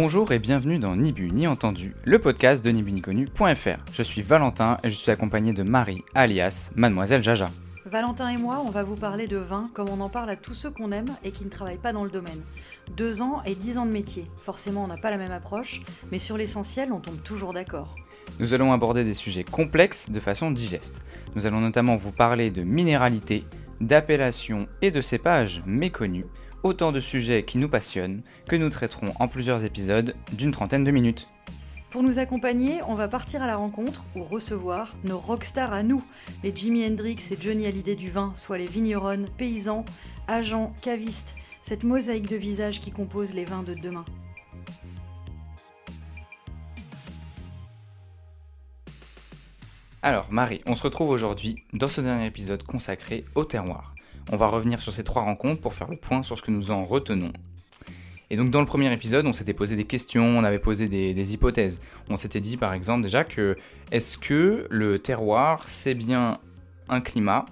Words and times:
Bonjour 0.00 0.30
et 0.30 0.38
bienvenue 0.38 0.78
dans 0.78 0.94
Ni 0.94 1.10
Bu 1.10 1.32
Ni 1.32 1.48
Entendu, 1.48 1.92
le 2.04 2.20
podcast 2.20 2.64
de 2.64 2.70
nibuniconnu.fr. 2.70 3.78
Je 3.92 4.02
suis 4.04 4.22
Valentin 4.22 4.78
et 4.84 4.90
je 4.90 4.94
suis 4.94 5.10
accompagné 5.10 5.52
de 5.52 5.64
Marie, 5.64 6.04
alias 6.14 6.70
Mademoiselle 6.76 7.20
Jaja. 7.20 7.46
Valentin 7.84 8.28
et 8.28 8.36
moi, 8.36 8.62
on 8.64 8.70
va 8.70 8.84
vous 8.84 8.94
parler 8.94 9.26
de 9.26 9.38
vin 9.38 9.68
comme 9.74 9.88
on 9.88 10.00
en 10.00 10.08
parle 10.08 10.30
à 10.30 10.36
tous 10.36 10.54
ceux 10.54 10.70
qu'on 10.70 10.92
aime 10.92 11.08
et 11.24 11.32
qui 11.32 11.44
ne 11.44 11.50
travaillent 11.50 11.78
pas 11.78 11.92
dans 11.92 12.04
le 12.04 12.12
domaine. 12.12 12.40
Deux 12.96 13.22
ans 13.22 13.42
et 13.44 13.56
dix 13.56 13.76
ans 13.76 13.86
de 13.86 13.90
métier. 13.90 14.30
Forcément, 14.36 14.84
on 14.84 14.86
n'a 14.86 14.98
pas 14.98 15.10
la 15.10 15.16
même 15.16 15.32
approche, 15.32 15.82
mais 16.12 16.20
sur 16.20 16.36
l'essentiel, 16.36 16.92
on 16.92 17.00
tombe 17.00 17.20
toujours 17.24 17.52
d'accord. 17.52 17.96
Nous 18.38 18.54
allons 18.54 18.72
aborder 18.72 19.02
des 19.02 19.14
sujets 19.14 19.42
complexes 19.42 20.10
de 20.10 20.20
façon 20.20 20.52
digeste. 20.52 21.02
Nous 21.34 21.48
allons 21.48 21.60
notamment 21.60 21.96
vous 21.96 22.12
parler 22.12 22.50
de 22.50 22.62
minéralité, 22.62 23.42
d'appellation 23.80 24.68
et 24.80 24.92
de 24.92 25.00
cépages 25.00 25.60
méconnus, 25.66 26.26
autant 26.62 26.92
de 26.92 27.00
sujets 27.00 27.44
qui 27.44 27.58
nous 27.58 27.68
passionnent, 27.68 28.22
que 28.48 28.56
nous 28.56 28.68
traiterons 28.68 29.12
en 29.18 29.28
plusieurs 29.28 29.64
épisodes 29.64 30.14
d'une 30.32 30.50
trentaine 30.50 30.84
de 30.84 30.90
minutes. 30.90 31.28
Pour 31.90 32.02
nous 32.02 32.18
accompagner, 32.18 32.80
on 32.86 32.94
va 32.94 33.08
partir 33.08 33.42
à 33.42 33.46
la 33.46 33.56
rencontre 33.56 34.04
ou 34.14 34.22
recevoir 34.22 34.94
nos 35.04 35.18
rockstars 35.18 35.72
à 35.72 35.82
nous, 35.82 36.04
les 36.42 36.54
Jimi 36.54 36.86
Hendrix 36.86 37.16
et 37.30 37.38
Johnny 37.40 37.66
Hallyday 37.66 37.96
du 37.96 38.10
vin, 38.10 38.32
soit 38.34 38.58
les 38.58 38.66
vignerons, 38.66 39.24
paysans, 39.38 39.86
agents, 40.26 40.74
cavistes, 40.82 41.34
cette 41.62 41.84
mosaïque 41.84 42.28
de 42.28 42.36
visages 42.36 42.80
qui 42.80 42.90
compose 42.90 43.32
les 43.32 43.46
vins 43.46 43.62
de 43.62 43.72
demain. 43.72 44.04
Alors 50.02 50.26
Marie, 50.30 50.60
on 50.66 50.74
se 50.74 50.82
retrouve 50.82 51.08
aujourd'hui 51.08 51.64
dans 51.72 51.88
ce 51.88 52.00
dernier 52.00 52.26
épisode 52.26 52.62
consacré 52.62 53.24
au 53.34 53.44
terroir. 53.44 53.94
On 54.30 54.36
va 54.36 54.46
revenir 54.48 54.80
sur 54.80 54.92
ces 54.92 55.04
trois 55.04 55.22
rencontres 55.22 55.60
pour 55.60 55.74
faire 55.74 55.88
le 55.88 55.96
point 55.96 56.22
sur 56.22 56.36
ce 56.36 56.42
que 56.42 56.50
nous 56.50 56.70
en 56.70 56.84
retenons. 56.84 57.32
Et 58.30 58.36
donc 58.36 58.50
dans 58.50 58.60
le 58.60 58.66
premier 58.66 58.92
épisode, 58.92 59.26
on 59.26 59.32
s'était 59.32 59.54
posé 59.54 59.74
des 59.74 59.84
questions, 59.84 60.24
on 60.24 60.44
avait 60.44 60.58
posé 60.58 60.88
des, 60.88 61.34
hypothèses. 61.34 61.80
On 62.10 62.16
s'était 62.16 62.40
dit 62.40 62.58
par 62.58 62.74
exemple 62.74 63.02
déjà 63.02 63.24
que 63.24 63.56
est-ce 63.90 64.18
que 64.18 64.66
le 64.68 64.98
terroir 64.98 65.66
c'est 65.66 65.94
bien 65.94 66.38
un 66.88 67.00
climat, 67.00 67.46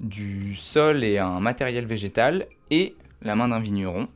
du 0.00 0.56
sol 0.56 1.04
et 1.04 1.18
un 1.18 1.38
matériel 1.38 1.86
végétal 1.86 2.46
et 2.70 2.96
la 3.22 3.36
main 3.36 3.48
d'un 3.48 3.60
vigneron? 3.60 4.08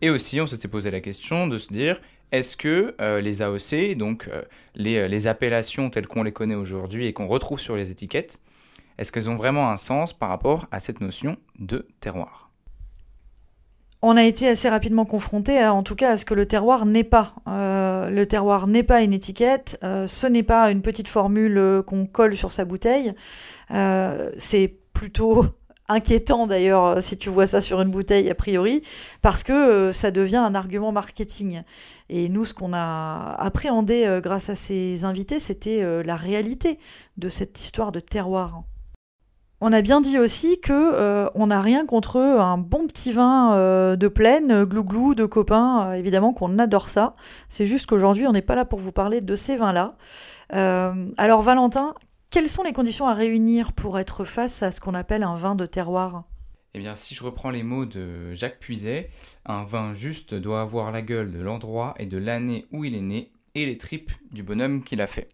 Et 0.00 0.08
aussi 0.08 0.40
on 0.40 0.46
s'était 0.46 0.68
posé 0.68 0.90
la 0.90 1.00
question 1.00 1.46
de 1.48 1.58
se 1.58 1.70
dire 1.70 2.00
est-ce 2.32 2.56
que 2.56 2.94
euh, 3.00 3.20
les 3.20 3.42
AOC, 3.42 3.96
donc 3.96 4.28
euh, 4.28 4.42
euh, 4.78 5.08
les, 5.08 5.26
appellations 5.26 5.90
telles 5.90 6.08
qu'on 6.08 6.22
les 6.22 6.32
connaît 6.32 6.54
aujourd'hui 6.54 7.06
et 7.06 7.12
qu'on 7.12 7.28
retrouve 7.28 7.60
sur 7.60 7.76
les 7.76 7.90
étiquettes, 7.90 8.40
est-ce 8.98 9.12
qu'elles 9.12 9.30
ont 9.30 9.36
vraiment 9.36 9.70
un 9.70 9.76
sens 9.76 10.12
par 10.12 10.28
rapport 10.28 10.66
à 10.70 10.80
cette 10.80 11.00
notion 11.00 11.36
de 11.58 11.86
terroir? 12.00 12.46
On 14.02 14.16
a 14.16 14.24
été 14.24 14.46
assez 14.46 14.68
rapidement 14.68 15.06
confronté, 15.06 15.64
en 15.66 15.82
tout 15.82 15.94
cas, 15.94 16.12
à 16.12 16.16
ce 16.16 16.24
que 16.24 16.34
le 16.34 16.46
terroir 16.46 16.84
n'est 16.86 17.02
pas. 17.02 17.34
Euh, 17.48 18.10
le 18.10 18.26
terroir 18.26 18.66
n'est 18.66 18.82
pas 18.82 19.02
une 19.02 19.12
étiquette, 19.12 19.78
euh, 19.82 20.06
ce 20.06 20.26
n'est 20.26 20.42
pas 20.42 20.70
une 20.70 20.82
petite 20.82 21.08
formule 21.08 21.56
euh, 21.58 21.82
qu'on 21.82 22.06
colle 22.06 22.36
sur 22.36 22.52
sa 22.52 22.64
bouteille. 22.64 23.14
c'est 24.36 24.78
plutôt 24.92 25.46
inquiétant 25.88 26.46
d'ailleurs 26.46 27.02
si 27.02 27.16
tu 27.16 27.30
vois 27.30 27.46
ça 27.46 27.60
sur 27.60 27.80
une 27.80 27.90
bouteille 27.90 28.30
a 28.30 28.34
priori, 28.34 28.82
parce 29.22 29.42
que 29.42 29.90
ça 29.92 30.10
devient 30.10 30.36
un 30.36 30.54
argument 30.54 30.92
marketing. 30.92 31.62
Et 32.08 32.28
nous, 32.28 32.44
ce 32.44 32.54
qu'on 32.54 32.74
a 32.74 33.34
appréhendé 33.38 34.20
grâce 34.22 34.50
à 34.50 34.54
ces 34.54 35.04
invités, 35.04 35.38
c'était 35.38 36.02
la 36.04 36.16
réalité 36.16 36.78
de 37.16 37.28
cette 37.28 37.58
histoire 37.60 37.92
de 37.92 38.00
terroir. 38.00 38.62
On 39.62 39.72
a 39.72 39.80
bien 39.80 40.02
dit 40.02 40.18
aussi 40.18 40.60
que 40.60 40.72
euh, 40.72 41.30
on 41.34 41.46
n'a 41.46 41.62
rien 41.62 41.86
contre 41.86 42.18
un 42.18 42.58
bon 42.58 42.86
petit 42.86 43.10
vin 43.10 43.54
euh, 43.54 43.96
de 43.96 44.06
plaine, 44.06 44.64
glouglou, 44.64 45.14
de 45.14 45.24
copains, 45.24 45.88
euh, 45.88 45.92
évidemment 45.94 46.34
qu'on 46.34 46.58
adore 46.58 46.88
ça. 46.88 47.14
C'est 47.48 47.64
juste 47.64 47.86
qu'aujourd'hui 47.86 48.26
on 48.26 48.32
n'est 48.32 48.42
pas 48.42 48.54
là 48.54 48.66
pour 48.66 48.78
vous 48.78 48.92
parler 48.92 49.20
de 49.20 49.34
ces 49.34 49.56
vins-là. 49.56 49.96
alors 50.50 51.40
Valentin, 51.40 51.94
quelles 52.28 52.48
sont 52.48 52.64
les 52.64 52.74
conditions 52.74 53.06
à 53.06 53.14
réunir 53.14 53.72
pour 53.72 53.98
être 53.98 54.26
face 54.26 54.62
à 54.62 54.70
ce 54.70 54.80
qu'on 54.80 54.94
appelle 54.94 55.22
un 55.22 55.36
vin 55.36 55.54
de 55.54 55.64
terroir? 55.64 56.24
Eh 56.74 56.78
bien, 56.78 56.94
si 56.94 57.14
je 57.14 57.24
reprends 57.24 57.48
les 57.48 57.62
mots 57.62 57.86
de 57.86 58.34
Jacques 58.34 58.58
Puiset, 58.58 59.08
un 59.46 59.64
vin 59.64 59.94
juste 59.94 60.34
doit 60.34 60.60
avoir 60.60 60.92
la 60.92 61.00
gueule 61.00 61.32
de 61.32 61.40
l'endroit 61.40 61.94
et 61.98 62.04
de 62.04 62.18
l'année 62.18 62.66
où 62.70 62.84
il 62.84 62.94
est 62.94 63.00
né 63.00 63.30
et 63.54 63.64
les 63.64 63.78
tripes 63.78 64.12
du 64.30 64.42
bonhomme 64.42 64.84
qui 64.84 64.96
l'a 64.96 65.06
fait. 65.06 65.28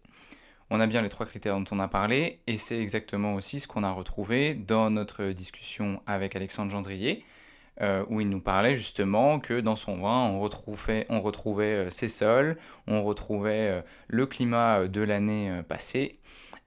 On 0.75 0.81
a 0.81 0.87
bien 0.87 1.03
les 1.03 1.11
trois 1.11 1.27
critères 1.27 1.55
dont 1.59 1.67
on 1.71 1.81
a 1.81 1.87
parlé, 1.87 2.41
et 2.47 2.57
c'est 2.57 2.81
exactement 2.81 3.35
aussi 3.35 3.61
ce 3.61 3.69
qu'on 3.69 3.85
a 3.85 3.91
retrouvé 3.91 4.55
dans 4.55 4.89
notre 4.89 5.27
discussion 5.27 6.01
avec 6.07 6.35
Alexandre 6.35 6.71
Gendrier, 6.71 7.27
euh, 7.83 8.07
où 8.09 8.23
il 8.23 8.31
nous 8.31 8.41
parlait 8.41 8.75
justement 8.75 9.39
que 9.39 9.61
dans 9.61 9.77
son 9.77 9.99
vin, 9.99 10.31
on 10.31 10.41
retrouvait, 10.41 11.05
euh, 11.11 11.91
ses 11.91 12.09
sols, 12.09 12.57
on 12.87 13.03
retrouvait 13.05 13.69
euh, 13.69 13.83
le 14.09 14.25
climat 14.25 14.89
de 14.89 15.03
l'année 15.03 15.61
passée, 15.69 16.21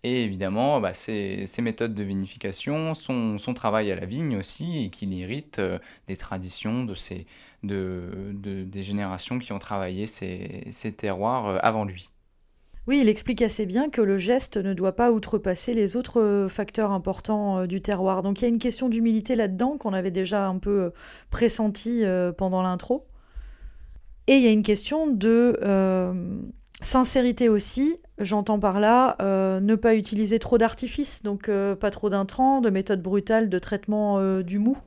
et 0.03 0.23
évidemment 0.23 0.79
bah, 0.79 0.93
ses, 0.93 1.47
méthodes 1.63 1.95
de 1.95 2.03
vinification, 2.03 2.93
son, 2.93 3.53
travail 3.55 3.91
à 3.91 3.95
la 3.95 4.05
vigne 4.05 4.37
aussi, 4.37 4.83
et 4.85 4.89
qu'il 4.91 5.19
hérite 5.19 5.59
des 6.05 6.15
traditions 6.15 6.85
de, 6.85 6.93
de, 7.63 8.63
des 8.65 8.83
générations 8.83 9.39
qui 9.39 9.51
ont 9.51 9.57
travaillé 9.57 10.05
ces 10.05 10.93
terroirs 10.95 11.59
avant 11.65 11.85
lui. 11.85 12.11
Oui, 12.87 12.99
il 13.01 13.09
explique 13.09 13.41
assez 13.41 13.65
bien 13.65 13.89
que 13.89 14.01
le 14.01 14.19
geste 14.19 14.57
ne 14.57 14.73
doit 14.75 14.95
pas 14.95 15.11
outrepasser 15.11 15.73
les 15.73 15.95
autres 15.95 16.21
euh, 16.21 16.47
facteurs 16.47 16.91
importants 16.91 17.59
euh, 17.59 17.65
du 17.65 17.81
terroir. 17.81 18.21
Donc 18.21 18.41
il 18.41 18.43
y 18.43 18.45
a 18.45 18.49
une 18.49 18.59
question 18.59 18.89
d'humilité 18.89 19.35
là-dedans 19.35 19.77
qu'on 19.77 19.93
avait 19.93 20.11
déjà 20.11 20.47
un 20.47 20.59
peu 20.59 20.83
euh, 20.83 20.89
pressenti 21.31 22.03
pendant 22.37 22.61
l'intro. 22.61 23.07
Et 24.27 24.35
il 24.35 24.43
y 24.43 24.47
a 24.47 24.51
une 24.51 24.63
question 24.63 25.07
de 25.07 25.59
sincérité 26.81 27.49
aussi. 27.49 27.97
J'entends 28.19 28.59
par 28.59 28.79
là 28.79 29.15
ne 29.19 29.75
pas 29.75 29.95
utiliser 29.95 30.39
trop 30.39 30.57
d'artifices, 30.57 31.21
donc 31.21 31.49
pas 31.79 31.91
trop 31.91 32.09
d'intrants, 32.09 32.61
de 32.61 32.69
méthodes 32.69 33.01
brutales 33.01 33.49
de 33.49 33.59
traitement 33.59 34.41
du 34.41 34.57
mou. 34.57 34.77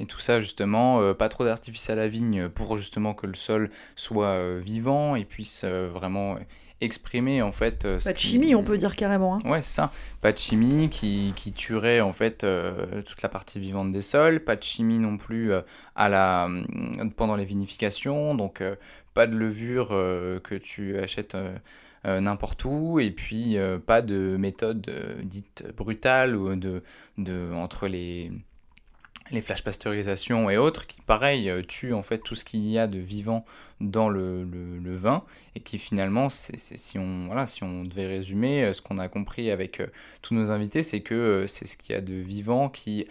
Et 0.00 0.06
tout 0.06 0.18
ça, 0.18 0.40
justement, 0.40 1.14
pas 1.14 1.28
trop 1.28 1.44
d'artifices 1.44 1.88
à 1.90 1.94
la 1.94 2.08
vigne 2.08 2.48
pour 2.48 2.76
justement 2.76 3.14
que 3.14 3.26
le 3.26 3.34
sol 3.34 3.70
soit 3.94 4.58
vivant 4.58 5.14
et 5.14 5.24
puisse 5.24 5.64
vraiment 5.64 6.36
exprimer 6.80 7.42
en 7.42 7.52
fait. 7.52 7.84
Euh, 7.84 7.98
pas 8.02 8.12
de 8.12 8.18
chimie, 8.18 8.54
on 8.54 8.62
peut 8.62 8.78
dire 8.78 8.96
carrément. 8.96 9.36
Hein. 9.36 9.40
Ouais, 9.44 9.62
c'est 9.62 9.74
ça. 9.74 9.92
Pas 10.20 10.32
de 10.32 10.38
chimie 10.38 10.88
qui, 10.90 11.32
qui 11.36 11.52
tuerait 11.52 12.00
en 12.00 12.12
fait 12.12 12.44
euh, 12.44 13.02
toute 13.02 13.22
la 13.22 13.28
partie 13.28 13.58
vivante 13.60 13.90
des 13.90 14.02
sols. 14.02 14.40
Pas 14.40 14.56
de 14.56 14.62
chimie 14.62 14.98
non 14.98 15.16
plus 15.16 15.52
euh, 15.52 15.62
à 15.96 16.08
la, 16.08 16.48
pendant 17.16 17.36
les 17.36 17.44
vinifications. 17.44 18.34
Donc 18.34 18.62
pas 19.14 19.26
de 19.26 19.36
levure 19.36 19.88
que 19.88 20.54
tu 20.54 20.98
achètes. 20.98 21.36
n'importe 22.04 22.64
où 22.64 23.00
et 23.00 23.10
puis 23.10 23.56
pas 23.86 24.02
de 24.02 24.36
méthode 24.38 24.90
dite 25.24 25.64
brutale 25.76 26.36
ou 26.36 26.54
de, 26.54 26.82
de 27.18 27.52
entre 27.52 27.88
les 27.88 28.30
les 29.30 29.40
flash 29.40 29.62
pasteurisation 29.62 30.50
et 30.50 30.56
autres, 30.56 30.86
qui 30.86 31.00
pareil 31.00 31.50
euh, 31.50 31.62
tuent 31.62 31.92
en 31.92 32.02
fait 32.02 32.18
tout 32.18 32.34
ce 32.34 32.44
qu'il 32.44 32.68
y 32.68 32.78
a 32.78 32.86
de 32.86 32.98
vivant 32.98 33.44
dans 33.80 34.08
le, 34.08 34.96
vin, 34.96 35.24
et 35.54 35.60
qui 35.60 35.78
finalement, 35.78 36.28
si, 36.30 36.98
on, 36.98 37.84
devait 37.84 38.06
résumer, 38.06 38.64
euh, 38.64 38.72
ce 38.72 38.82
qu'on 38.82 38.98
a 38.98 39.08
compris 39.08 39.50
avec 39.50 39.80
euh, 39.80 39.86
tous 40.22 40.34
nos 40.34 40.50
invités, 40.50 40.82
c'est 40.82 41.00
que 41.00 41.44
c'est 41.46 41.66
ce 41.66 41.76
qu'il 41.76 41.94
y 41.94 41.98
a 41.98 42.00
de 42.00 42.14
vivant 42.14 42.68
qui 42.68 43.06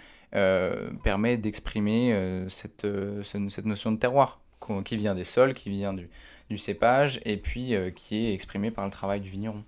permet 1.03 1.38
d'exprimer 1.38 2.45
cette, 2.47 2.85
notion 2.85 3.91
de 3.91 3.97
terroir, 3.97 4.39
qui 4.83 4.97
vient 4.97 5.16
des 5.16 5.23
sols, 5.23 5.53
qui 5.53 5.69
vient 5.69 5.94
du, 5.94 6.09
du 6.50 6.57
cépage, 6.57 7.19
et 7.25 7.38
puis 7.38 7.73
qui 7.95 8.25
est 8.27 8.33
exprimé 8.33 8.69
par 8.69 8.85
le 8.85 8.91
travail 8.91 9.22
du 9.22 9.29
vigneron. 9.29 9.63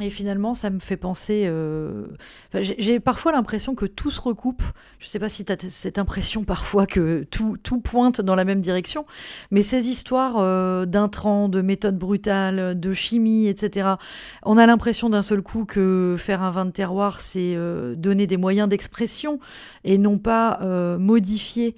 Et 0.00 0.08
finalement, 0.08 0.54
ça 0.54 0.70
me 0.70 0.78
fait 0.78 0.96
penser. 0.96 1.42
Euh, 1.44 2.06
j'ai 2.54 2.98
parfois 2.98 3.30
l'impression 3.30 3.74
que 3.74 3.84
tout 3.84 4.10
se 4.10 4.22
recoupe. 4.22 4.62
Je 4.98 5.04
ne 5.04 5.10
sais 5.10 5.18
pas 5.18 5.28
si 5.28 5.44
tu 5.44 5.52
as 5.52 5.56
cette 5.68 5.98
impression 5.98 6.44
parfois 6.44 6.86
que 6.86 7.24
tout, 7.24 7.58
tout, 7.62 7.78
pointe 7.78 8.22
dans 8.22 8.34
la 8.34 8.46
même 8.46 8.62
direction. 8.62 9.04
Mais 9.50 9.60
ces 9.60 9.90
histoires 9.90 10.36
euh, 10.38 10.86
d'intrants, 10.86 11.50
de 11.50 11.60
méthodes 11.60 11.98
brutales, 11.98 12.80
de 12.80 12.92
chimie, 12.94 13.48
etc., 13.48 13.96
on 14.44 14.56
a 14.56 14.66
l'impression 14.66 15.10
d'un 15.10 15.20
seul 15.20 15.42
coup 15.42 15.66
que 15.66 16.16
faire 16.18 16.42
un 16.42 16.50
vin 16.50 16.64
de 16.64 16.70
terroir, 16.70 17.20
c'est 17.20 17.54
euh, 17.54 17.94
donner 17.94 18.26
des 18.26 18.38
moyens 18.38 18.70
d'expression 18.70 19.40
et 19.84 19.98
non 19.98 20.16
pas 20.16 20.58
modifier 20.98 21.76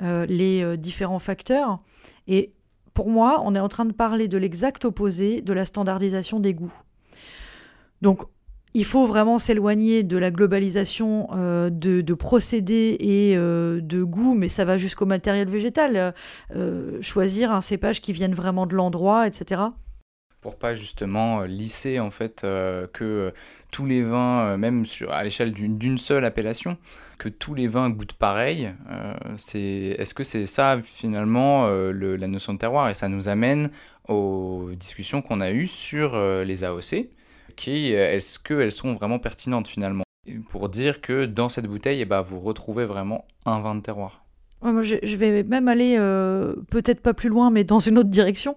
les 0.00 0.76
différents 0.76 1.18
facteurs. 1.18 1.80
Et 2.28 2.52
pour 2.94 3.08
moi, 3.08 3.40
on 3.44 3.54
est 3.54 3.60
en 3.60 3.68
train 3.68 3.86
de 3.86 3.92
parler 3.92 4.28
de 4.28 4.38
l'exact 4.38 4.84
opposé 4.84 5.40
de 5.40 5.52
la 5.52 5.64
standardisation 5.64 6.38
des 6.38 6.54
goûts. 6.54 6.82
Donc, 8.06 8.20
il 8.72 8.84
faut 8.84 9.04
vraiment 9.04 9.40
s'éloigner 9.40 10.04
de 10.04 10.16
la 10.16 10.30
globalisation 10.30 11.26
euh, 11.32 11.70
de, 11.70 12.14
procédés 12.14 12.96
et 13.00 13.36
euh, 13.36 13.80
de 13.80 14.04
goût, 14.04 14.36
mais 14.36 14.48
ça 14.48 14.64
va 14.64 14.76
jusqu'au 14.76 15.06
matériel 15.06 15.48
végétal. 15.48 16.14
Euh, 16.54 17.02
choisir 17.02 17.50
un 17.50 17.60
cépage 17.60 18.00
qui 18.00 18.12
vienne 18.12 18.32
vraiment 18.32 18.68
de 18.68 18.76
l'endroit, 18.76 19.26
etc. 19.26 19.62
pour 20.40 20.56
pas 20.56 20.74
justement 20.74 21.42
lisser 21.42 21.98
en 21.98 22.12
fait 22.12 22.42
que 22.92 23.32
tous 23.72 23.86
les 23.86 24.04
vins, 24.04 24.56
même 24.56 24.86
sur, 24.86 25.12
à 25.12 25.24
l'échelle 25.24 25.50
d'une 25.50 25.98
seule 25.98 26.24
appellation, 26.24 26.76
que 27.18 27.28
tous 27.28 27.54
les 27.54 27.66
vins 27.66 27.90
goûtent 27.90 28.12
pareil. 28.12 28.72
est-ce 29.34 30.14
que 30.14 30.22
c'est 30.22 30.46
ça 30.46 30.78
finalement 30.80 31.68
la 31.68 32.28
notion 32.28 32.52
de 32.54 32.58
terroir? 32.58 32.88
Et 32.88 32.94
ça 32.94 33.08
nous 33.08 33.28
amène 33.28 33.70
aux 34.06 34.70
discussions 34.76 35.20
qu'on 35.20 35.40
a 35.40 35.50
eues 35.50 35.66
sur 35.66 36.16
les 36.44 36.62
AOC, 36.62 37.08
qui 37.56 37.92
est-ce 37.92 38.38
qu'elles 38.38 38.72
sont 38.72 38.94
vraiment 38.94 39.18
pertinentes 39.18 39.68
finalement? 39.68 40.04
Pour 40.50 40.68
dire 40.68 41.00
que 41.00 41.24
dans 41.24 41.48
cette 41.48 41.66
bouteille, 41.66 42.00
eh 42.00 42.04
ben, 42.04 42.20
vous 42.20 42.40
retrouvez 42.40 42.84
vraiment 42.84 43.26
un 43.44 43.60
vin 43.60 43.74
de 43.74 43.80
terroir. 43.80 44.24
je, 44.62 45.16
vais 45.16 45.42
même 45.44 45.68
aller 45.68 45.96
euh, 45.98 46.54
peut-être 46.70 47.00
pas 47.00 47.14
plus 47.14 47.28
loin, 47.28 47.50
mais 47.50 47.64
dans 47.64 47.78
une 47.78 47.98
autre 47.98 48.10
direction. 48.10 48.56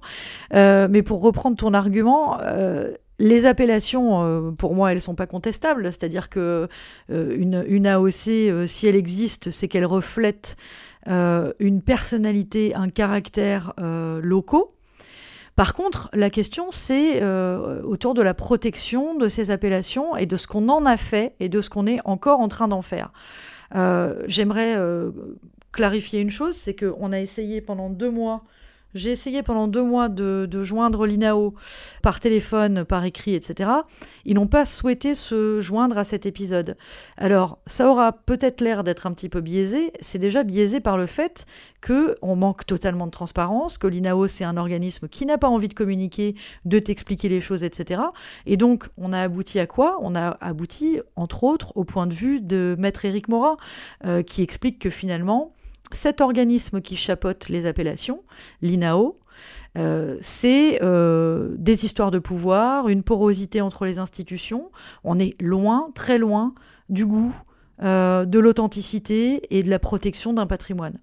Euh, 0.54 0.88
mais 0.90 1.04
pour 1.04 1.22
reprendre 1.22 1.58
ton 1.58 1.74
argument, 1.74 2.40
euh, 2.42 2.92
les 3.20 3.46
appellations, 3.46 4.54
pour 4.58 4.74
moi, 4.74 4.92
elles 4.92 5.02
sont 5.02 5.16
pas 5.16 5.28
contestables. 5.28 5.86
C'est-à-dire 5.86 6.30
que 6.30 6.68
une, 7.10 7.66
une, 7.68 7.86
AOC, 7.86 8.66
si 8.66 8.88
elle 8.88 8.96
existe, 8.96 9.52
c'est 9.52 9.68
qu'elle 9.68 9.86
reflète 9.86 10.56
une 11.06 11.82
personnalité, 11.82 12.74
un 12.76 12.88
caractère 12.88 13.74
locaux. 14.22 14.70
Par 15.60 15.74
contre, 15.74 16.10
la 16.14 16.30
question, 16.30 16.68
c'est 16.72 17.22
euh, 17.22 17.82
autour 17.82 18.14
de 18.14 18.22
la 18.22 18.34
protection 18.34 19.16
de 19.16 19.28
ces 19.28 19.52
appellations 19.52 20.16
et 20.16 20.26
de 20.26 20.38
ce 20.38 20.48
qu'on 20.48 20.70
en 20.70 20.86
a 20.86 20.96
fait 20.96 21.36
et 21.42 21.50
de 21.50 21.60
ce 21.60 21.70
qu'on 21.70 21.86
est 21.86 22.00
encore 22.06 22.40
en 22.40 22.48
train 22.48 22.70
d'en 22.70 22.82
faire. 22.82 23.12
Euh, 23.76 24.24
j'aimerais 24.26 24.78
euh, 24.78 25.12
clarifier 25.74 26.22
une 26.22 26.30
chose, 26.30 26.56
c'est 26.56 26.74
qu'on 26.74 27.12
a 27.12 27.20
essayé 27.20 27.60
pendant 27.60 27.90
deux 27.90 28.10
mois 28.10 28.46
j'ai 28.94 29.12
essayé 29.12 29.44
pendant 29.44 29.68
deux 29.68 29.84
mois 29.84 30.10
de, 30.10 30.48
joindre 30.64 31.06
l'INAO 31.06 31.54
par 32.02 32.20
téléphone, 32.20 32.86
par 32.86 33.06
écrit, 33.06 33.36
etc. 33.36 33.70
Ils 34.26 34.36
n'ont 34.36 34.48
pas 34.48 34.66
souhaité 34.66 35.16
se 35.16 35.62
joindre 35.62 35.98
à 35.98 36.04
cet 36.04 36.26
épisode. 36.26 36.76
Alors, 37.18 37.60
ça 37.66 37.90
aura 37.90 38.14
peut-être 38.14 38.62
l'air 38.62 38.84
d'être 38.84 39.08
un 39.08 39.14
petit 39.14 39.30
peu 39.30 39.42
biaisé. 39.42 39.94
C'est 40.02 40.20
déjà 40.20 40.44
biaisé 40.44 40.80
par 40.80 40.98
le 40.98 41.06
fait 41.06 41.46
qu'on 41.86 42.36
manque 42.36 42.66
totalement 42.66 43.06
de 43.06 43.12
transparence, 43.12 43.78
que 43.78 43.88
l'INAO, 43.88 44.28
c'est 44.28 44.44
un 44.44 44.58
organisme 44.58 45.08
qui 45.08 45.26
n'a 45.26 45.38
pas 45.38 45.48
envie 45.48 45.70
de 45.70 45.74
communiquer, 45.74 46.36
de 46.66 46.80
t'expliquer 46.80 47.30
les 47.30 47.42
choses, 47.42 47.64
etc. 47.64 48.02
Et 48.46 48.58
donc, 48.58 48.88
on 48.98 49.14
a 49.14 49.22
abouti 49.22 49.60
à 49.60 49.68
quoi? 49.68 49.98
On 50.02 50.16
a 50.16 50.38
abouti, 50.42 51.00
entre 51.16 51.44
autres, 51.44 51.74
au 51.76 51.84
point 51.84 52.08
de 52.08 52.14
vue 52.14 52.42
de 52.42 52.76
Maître 52.80 53.06
Éric 53.06 53.30
Morin, 53.30 53.58
euh, 54.06 54.24
qui 54.24 54.42
explique 54.42 54.80
que 54.80 54.90
finalement, 54.90 55.52
cet 55.92 56.22
organisme 56.22 56.82
qui 56.82 56.96
chapeaute 56.96 57.50
les 57.50 57.66
appellations, 57.66 58.24
l'INAO, 58.62 59.20
euh, 59.78 60.18
c'est 60.22 60.80
euh, 60.82 61.56
des 61.58 61.86
histoires 61.86 62.12
de 62.12 62.20
pouvoir, 62.20 62.90
une 62.90 63.04
porosité 63.04 63.62
entre 63.62 63.86
les 63.86 64.00
institutions. 64.00 64.72
On 65.04 65.20
est 65.20 65.40
loin, 65.42 65.92
très 65.94 66.18
loin 66.18 66.54
du 66.90 67.06
goût, 67.06 67.36
euh, 67.84 68.26
de 68.26 68.40
l'authenticité 68.40 69.42
et 69.56 69.64
de 69.64 69.70
la 69.70 69.80
protection 69.80 70.34
d'un 70.34 70.48
patrimoine. 70.48 70.98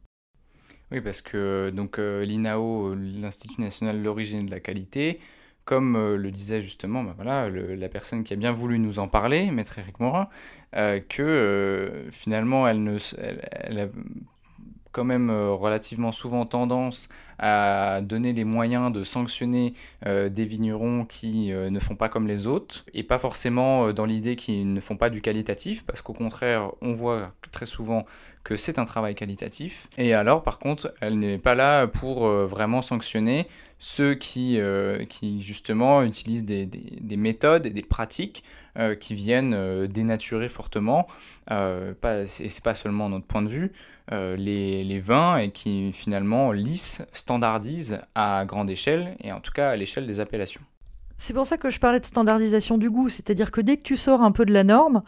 Oui, 0.93 1.01
parce 1.01 1.21
que 1.21 1.71
donc 1.75 1.99
l'INAO, 1.99 2.95
l'Institut 2.95 3.61
national 3.61 3.99
de 3.99 4.05
l'origine 4.05 4.41
et 4.41 4.45
de 4.45 4.51
la 4.53 4.61
qualité, 4.61 5.19
comme 5.65 6.15
le 6.15 6.31
disait 6.31 6.63
justement 6.63 7.05
voilà, 7.17 7.51
la 7.51 7.89
personne 7.89 8.23
qui 8.23 8.33
a 8.33 8.37
bien 8.37 8.53
voulu 8.53 8.79
nous 8.79 9.01
en 9.01 9.09
parler, 9.09 9.51
Maître 9.51 9.81
Éric 9.81 9.99
Morin, 9.99 10.29
que 11.09 12.07
finalement 12.13 12.69
elle 12.69 12.85
ne 12.85 12.99
elle, 13.65 13.91
quand 14.97 15.05
même 15.05 15.29
euh, 15.29 15.53
relativement 15.53 16.11
souvent 16.11 16.47
tendance 16.47 17.11
à 17.39 18.01
donner 18.01 18.33
les 18.33 18.45
moyens 18.45 18.91
de 18.91 19.05
sanctionner 19.05 19.75
euh, 20.07 20.31
des 20.31 20.47
vignerons 20.47 21.05
qui 21.05 21.53
euh, 21.53 21.69
ne 21.69 21.79
font 21.81 21.97
pas 21.97 22.09
comme 22.09 22.27
les 22.27 22.47
autres, 22.47 22.87
et 22.95 23.03
pas 23.03 23.19
forcément 23.19 23.93
dans 23.93 24.07
l'idée 24.07 24.37
qu'ils 24.37 24.73
ne 24.73 24.81
font 24.81 24.97
pas 24.97 25.11
du 25.11 25.21
qualitatif, 25.21 25.85
parce 25.85 26.01
qu'au 26.01 26.15
contraire, 26.15 26.73
on 26.81 26.95
voit 26.95 27.35
très 27.53 27.67
souvent 27.67 28.07
que 28.47 28.57
c'est 28.57 28.79
un 28.79 28.85
travail 28.85 29.15
qualitatif. 29.15 29.89
Et 29.99 30.15
alors, 30.15 30.43
par 30.43 30.59
contre, 30.59 30.95
elle 31.01 31.19
n'est 31.19 31.39
pas 31.39 31.55
là 31.55 31.87
pour 31.87 32.29
vraiment 32.29 32.81
sanctionner 32.81 33.47
ceux 33.79 34.15
qui, 34.15 34.59
qui 35.11 35.43
justement 35.43 36.03
utilisent 36.03 36.45
des, 36.45 36.65
des, 36.65 36.99
des, 37.01 37.17
méthodes 37.17 37.67
et 37.67 37.71
des 37.71 37.83
pratiques 37.83 38.45
qui 39.01 39.15
viennent 39.15 39.87
dénaturer 39.87 40.49
fortement, 40.49 41.09
pas, 41.47 42.23
et 42.23 42.27
c'est 42.27 42.63
pas 42.63 42.75
seulement 42.75 43.09
notre 43.09 43.27
point 43.27 43.43
de 43.43 43.49
vue, 43.49 43.73
euh, 44.13 44.37
les, 44.37 45.01
vins 45.01 45.37
et 45.39 45.51
qui 45.51 45.93
finalement 45.93 46.53
lissent, 46.53 47.05
standardisent 47.13 48.01
à 48.15 48.45
grande 48.47 48.71
échelle 48.71 49.17
et 49.21 49.33
en 49.33 49.41
tout 49.41 49.51
cas 49.53 49.71
à 49.71 49.77
l'échelle 49.77 50.07
des 50.07 50.21
appellations. 50.21 50.63
C'est 51.19 51.33
pour 51.33 51.47
ça 51.47 51.57
que 51.57 51.71
je 51.71 51.81
parlais 51.81 51.99
de 51.99 52.05
standardisation 52.05 52.77
du 52.77 52.91
goût, 52.91 53.09
c'est-à-dire 53.09 53.51
que 53.51 53.63
dès 53.63 53.79
que 53.79 53.83
tu 53.83 53.97
sors 53.97 54.21
un 54.21 54.33
peu 54.33 54.45
de 54.45 54.53
la 54.53 54.65
norme, 54.65 55.03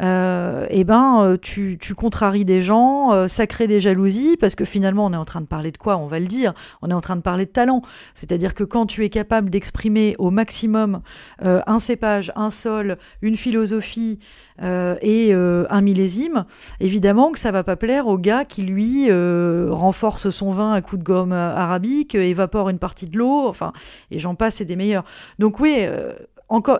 euh, 0.00 0.66
eh 0.70 0.84
ben, 0.84 1.22
euh, 1.22 1.36
tu, 1.36 1.78
contraries 1.94 2.46
des 2.46 2.62
gens, 2.62 3.12
euh, 3.12 3.28
ça 3.28 3.46
crée 3.46 3.66
des 3.66 3.78
jalousies, 3.78 4.38
parce 4.38 4.54
que 4.54 4.64
finalement, 4.64 5.04
on 5.04 5.12
est 5.12 5.16
en 5.16 5.26
train 5.26 5.42
de 5.42 5.46
parler 5.46 5.70
de 5.70 5.76
quoi 5.76 5.98
On 5.98 6.06
va 6.06 6.18
le 6.18 6.26
dire, 6.26 6.54
on 6.80 6.90
est 6.90 6.94
en 6.94 7.02
train 7.02 7.16
de 7.16 7.20
parler 7.20 7.44
de 7.44 7.50
talent. 7.50 7.82
C'est-à-dire 8.14 8.54
que 8.54 8.64
quand 8.64 8.86
tu 8.86 9.04
es 9.04 9.10
capable 9.10 9.50
d'exprimer 9.50 10.14
au 10.18 10.30
maximum 10.30 11.00
un 11.42 11.78
cépage, 11.78 12.32
un 12.36 12.50
sol, 12.50 12.96
une 13.22 13.36
philosophie 13.36 14.18
et 14.62 15.32
un 15.32 15.80
millésime, 15.80 16.44
évidemment 16.80 17.32
que 17.32 17.38
ça 17.38 17.50
va 17.50 17.64
pas 17.64 17.76
plaire 17.76 18.06
au 18.06 18.18
gars 18.18 18.44
qui, 18.44 18.62
lui, 18.62 19.10
renforce 19.10 20.30
son 20.30 20.52
vin 20.52 20.72
à 20.72 20.80
coups 20.80 21.00
de 21.00 21.04
gomme 21.04 21.32
arabique, 21.32 22.14
évapore 22.14 22.68
une 22.68 22.78
partie 22.78 23.06
de 23.06 23.18
l'eau, 23.18 23.46
enfin, 23.48 23.72
et 24.10 24.18
j'en 24.18 24.34
passe, 24.34 24.56
c'est 24.56 24.64
des 24.64 24.76
meilleurs. 24.76 25.04
Donc 25.50 25.58
oui, 25.58 25.78
euh, 25.80 26.12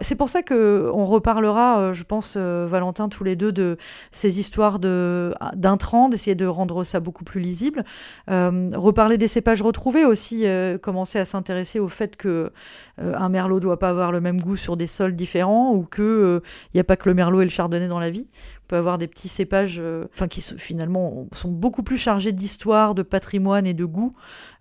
c'est 0.00 0.14
pour 0.14 0.28
ça 0.28 0.42
que 0.44 0.88
on 0.94 1.06
reparlera, 1.06 1.80
euh, 1.80 1.92
je 1.92 2.04
pense, 2.04 2.34
euh, 2.36 2.68
Valentin, 2.70 3.08
tous 3.08 3.24
les 3.24 3.34
deux, 3.34 3.50
de 3.50 3.78
ces 4.12 4.38
histoires 4.38 4.78
de 4.78 5.34
d'intrants, 5.54 6.08
d'essayer 6.08 6.36
de 6.36 6.46
rendre 6.46 6.84
ça 6.84 7.00
beaucoup 7.00 7.24
plus 7.24 7.40
lisible. 7.40 7.84
reparler 8.28 9.18
des 9.18 9.26
cépages 9.26 9.60
retrouvés 9.60 10.04
aussi, 10.04 10.44
commencer 10.82 11.18
à 11.18 11.24
s'intéresser 11.24 11.80
au 11.80 11.88
fait 11.88 12.16
que 12.16 12.52
un 12.98 13.28
merlot 13.28 13.58
doit 13.58 13.80
pas 13.80 13.88
avoir 13.88 14.12
le 14.12 14.20
même 14.20 14.40
goût 14.40 14.56
sur 14.56 14.76
des 14.76 14.86
sols 14.86 15.16
différents 15.16 15.74
ou 15.74 15.82
que 15.82 16.40
il 16.72 16.76
n'y 16.76 16.80
a 16.80 16.84
pas 16.84 16.96
que 16.96 17.08
le 17.08 17.14
merlot 17.16 17.40
et 17.40 17.44
le 17.44 17.50
chardonnay 17.50 17.88
dans 17.88 17.98
la 17.98 18.10
vie. 18.10 18.28
On 18.64 18.68
peut 18.68 18.76
avoir 18.76 18.98
des 18.98 19.08
petits 19.08 19.28
cépages, 19.28 19.82
qui 20.30 20.42
finalement 20.58 21.26
sont 21.32 21.50
beaucoup 21.50 21.82
plus 21.82 21.98
chargés 21.98 22.30
d'histoire, 22.30 22.94
de 22.94 23.02
patrimoine 23.02 23.66
et 23.66 23.74
de 23.74 23.84
goût, 23.84 24.12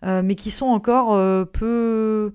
mais 0.04 0.34
qui 0.34 0.50
sont 0.50 0.68
encore 0.68 1.16
peu 1.52 2.34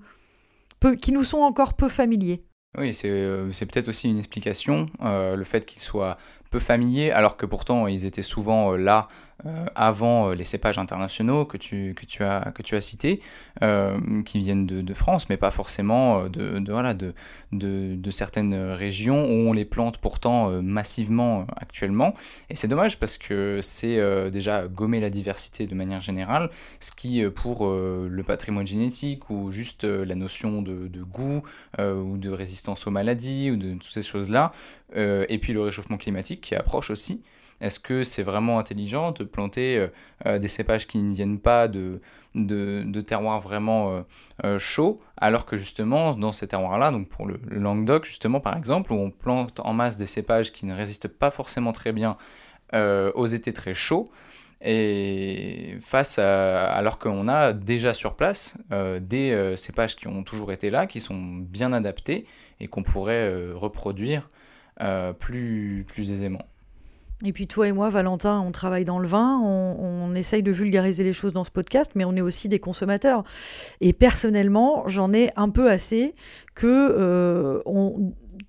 qui 0.93 1.11
nous 1.11 1.23
sont 1.23 1.39
encore 1.39 1.73
peu 1.73 1.89
familiers. 1.89 2.43
Oui, 2.77 2.93
c'est 2.93 3.09
euh, 3.09 3.49
peut-être 3.59 3.87
aussi 3.87 4.09
une 4.09 4.17
explication, 4.17 4.87
euh, 5.01 5.35
le 5.35 5.43
fait 5.43 5.65
qu'ils 5.65 5.81
soient 5.81 6.17
peu 6.51 6.59
familiers, 6.59 7.11
alors 7.11 7.37
que 7.37 7.45
pourtant 7.45 7.87
ils 7.87 8.05
étaient 8.05 8.21
souvent 8.21 8.73
euh, 8.73 8.77
là 8.77 9.07
avant 9.75 10.29
euh, 10.29 10.35
les 10.35 10.43
cépages 10.43 10.77
internationaux 10.77 11.45
que 11.45 11.57
tu, 11.57 11.93
que 11.95 12.05
tu, 12.05 12.23
as, 12.23 12.51
que 12.55 12.63
tu 12.63 12.75
as 12.75 12.81
cités, 12.81 13.21
euh, 13.61 14.23
qui 14.23 14.39
viennent 14.39 14.65
de, 14.65 14.93
France, 14.93 15.29
mais 15.29 15.37
pas 15.37 15.51
forcément 15.51 16.29
de 16.29 16.63
voilà, 16.71 16.93
de, 16.93 17.13
de, 17.51 18.11
certaines 18.11 18.55
régions 18.55 19.25
où 19.25 19.49
on 19.49 19.53
les 19.53 19.65
plante 19.65 19.97
pourtant 19.97 20.49
massivement 20.61 21.45
actuellement. 21.57 22.15
Et 22.49 22.55
c'est 22.55 22.69
dommage 22.69 22.97
parce 22.97 23.17
que 23.17 23.59
c'est 23.61 23.99
déjà 24.31 24.67
gommer 24.67 25.01
la 25.01 25.09
diversité 25.09 25.67
de 25.67 25.75
manière 25.75 25.99
générale, 25.99 26.49
ce 26.79 26.93
qui 26.93 27.25
pour 27.29 27.67
le 27.69 28.23
patrimoine 28.23 28.65
génétique 28.65 29.29
ou 29.29 29.51
juste 29.51 29.83
la 29.83 30.15
notion 30.15 30.61
de, 30.61 31.03
goût 31.03 31.43
ou 31.77 32.17
de 32.17 32.29
résistance 32.29 32.87
aux 32.87 32.91
maladies 32.91 33.51
ou 33.51 33.57
de 33.57 33.73
toutes 33.73 33.83
ces 33.83 34.01
choses-là, 34.01 34.51
et 34.95 35.37
puis 35.41 35.51
le 35.51 35.61
réchauffement 35.61 35.97
climatique 35.97 36.39
qui 36.39 36.55
approche 36.55 36.89
aussi. 36.89 37.21
Est-ce 37.61 37.79
que 37.79 38.03
c'est 38.03 38.23
vraiment 38.23 38.59
intelligent 38.59 39.11
de 39.11 39.23
planter 39.23 39.77
euh, 39.77 39.87
euh, 40.25 40.39
des 40.39 40.47
cépages 40.47 40.87
qui 40.87 40.97
ne 40.97 41.13
viennent 41.13 41.39
pas 41.39 41.67
de, 41.67 42.01
de, 42.35 43.01
terroirs 43.01 43.39
vraiment 43.39 44.03
euh, 44.43 44.57
chauds, 44.57 44.99
alors 45.17 45.45
que 45.45 45.55
justement, 45.55 46.15
dans 46.15 46.33
ces 46.33 46.47
terroirs-là, 46.47 46.91
donc 46.91 47.07
pour 47.07 47.25
le, 47.25 47.39
Languedoc, 47.49 48.05
justement, 48.05 48.39
par 48.39 48.57
exemple, 48.57 48.91
où 48.91 48.97
on 48.97 49.09
plante 49.09 49.61
en 49.61 49.73
masse 49.73 49.97
des 49.97 50.05
cépages 50.05 50.51
qui 50.51 50.65
ne 50.65 50.75
résistent 50.75 51.07
pas 51.07 51.31
forcément 51.31 51.71
très 51.71 51.91
bien 51.91 52.15
aux 52.73 53.25
étés 53.25 53.53
très 53.53 53.73
chauds, 53.73 54.09
et 54.59 55.77
face 55.79 56.19
à, 56.19 56.73
alors 56.73 56.99
qu'on 56.99 57.29
a 57.29 57.53
déjà 57.53 57.93
sur 57.93 58.15
place 58.17 58.57
des 58.99 59.53
cépages 59.55 59.95
qui 59.95 60.09
ont 60.09 60.23
toujours 60.23 60.51
été 60.51 60.69
là, 60.69 60.85
qui 60.85 60.99
sont 60.99 61.15
bien 61.15 61.71
adaptés 61.71 62.25
et 62.59 62.67
qu'on 62.67 62.83
pourrait 62.83 63.53
reproduire 63.53 64.27
plus, 65.19 65.85
plus 65.87 66.11
aisément. 66.11 66.45
Et 67.25 67.33
puis 67.33 67.47
toi 67.47 67.67
et 67.67 67.71
moi, 67.71 67.89
Valentin, 67.89 68.39
on 68.39 68.51
travaille 68.51 68.85
dans 68.85 68.99
le 68.99 69.07
vin, 69.07 69.39
on, 69.39 70.13
essaye 70.13 70.43
de 70.43 70.51
vulgariser 70.51 71.03
les 71.03 71.11
choses 71.11 71.33
dans 71.33 71.43
ce 71.43 71.51
podcast, 71.51 71.93
mais 71.95 72.05
on 72.05 72.15
est 72.15 72.21
aussi 72.21 72.47
des 72.47 72.59
consommateurs. 72.59 73.23
Et 73.81 73.91
personnellement, 73.91 74.87
j'en 74.87 75.11
ai 75.11 75.31
un 75.35 75.49
peu 75.49 75.69
assez 75.69 76.13
que 76.53 76.67
euh, 76.67 77.59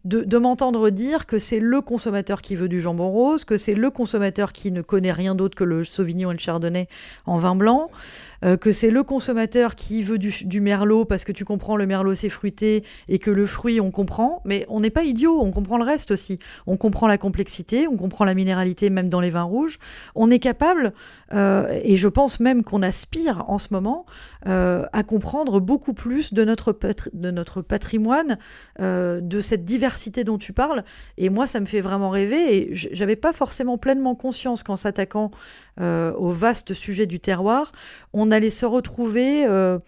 de, 0.04 0.38
m'entendre 0.38 0.90
dire 0.90 1.26
que 1.26 1.38
c'est 1.38 1.58
le 1.58 1.80
consommateur 1.80 2.40
qui 2.40 2.54
veut 2.54 2.68
du 2.68 2.80
jambon 2.80 3.10
rose, 3.10 3.44
que 3.44 3.56
c'est 3.56 3.74
le 3.74 3.90
consommateur 3.90 4.52
qui 4.52 4.70
ne 4.70 4.82
connaît 4.82 5.12
rien 5.12 5.34
d'autre 5.34 5.56
que 5.56 5.64
le 5.64 5.82
Sauvignon 5.82 6.30
et 6.30 6.34
le 6.34 6.38
Chardonnay 6.38 6.86
en 7.24 7.38
vin 7.38 7.56
blanc, 7.56 7.90
euh, 8.44 8.56
que 8.56 8.72
c'est 8.72 8.90
le 8.90 9.02
consommateur 9.02 9.76
qui 9.76 10.02
veut 10.02 10.18
du, 10.18 10.60
merlot 10.60 11.04
parce 11.04 11.24
que 11.24 11.32
tu 11.32 11.44
comprends 11.44 11.76
le 11.76 11.86
merlot 11.86 12.14
c'est 12.14 12.28
fruité 12.28 12.84
et 13.08 13.18
que 13.18 13.30
le 13.30 13.46
fruit 13.46 13.80
on 13.80 13.90
comprend, 13.90 14.42
mais 14.44 14.64
on 14.68 14.80
n'est 14.80 14.90
pas 14.90 15.04
idiot, 15.04 15.40
on 15.42 15.52
comprend 15.52 15.78
le 15.78 15.84
reste 15.84 16.10
aussi. 16.10 16.38
On 16.66 16.76
comprend 16.76 17.06
la 17.06 17.18
complexité, 17.18 17.86
on 17.88 17.96
comprend 17.96 18.24
la 18.24 18.34
minéralité 18.34 18.90
même 18.90 19.08
dans 19.08 19.20
les 19.20 19.30
vins 19.30 19.42
rouges. 19.42 19.78
On 20.14 20.30
est 20.30 20.38
capable, 20.38 20.92
euh, 21.32 21.78
et 21.82 21.96
je 21.96 22.08
pense 22.08 22.40
même 22.40 22.62
qu'on 22.62 22.82
aspire 22.82 23.44
en 23.48 23.58
ce 23.58 23.68
moment 23.70 24.06
euh, 24.46 24.84
à 24.92 25.02
comprendre 25.02 25.60
beaucoup 25.60 25.94
plus 25.94 26.32
de 26.32 26.44
notre, 26.44 26.76
de 27.12 27.30
notre 27.30 27.62
patrimoine, 27.62 28.38
de 28.78 29.40
cette 29.40 29.64
diversité 29.64 30.24
dont 30.24 30.38
tu 30.38 30.52
parles. 30.52 30.84
Et 31.16 31.28
moi, 31.28 31.46
ça 31.46 31.60
me 31.60 31.66
fait 31.66 31.80
vraiment 31.80 32.10
rêver. 32.10 32.56
Et 32.56 32.68
j'avais 32.72 33.16
pas 33.16 33.32
forcément 33.32 33.78
pleinement 33.78 34.14
conscience 34.14 34.62
qu'en 34.62 34.76
s'attaquant 34.76 35.30
au 35.78 36.30
vaste 36.30 36.74
sujet 36.74 37.06
du 37.06 37.20
terroir, 37.20 37.72
on 38.12 38.25
allait 38.30 38.50
se 38.50 38.66
retrouver 38.66 39.46
euh, 39.46 39.78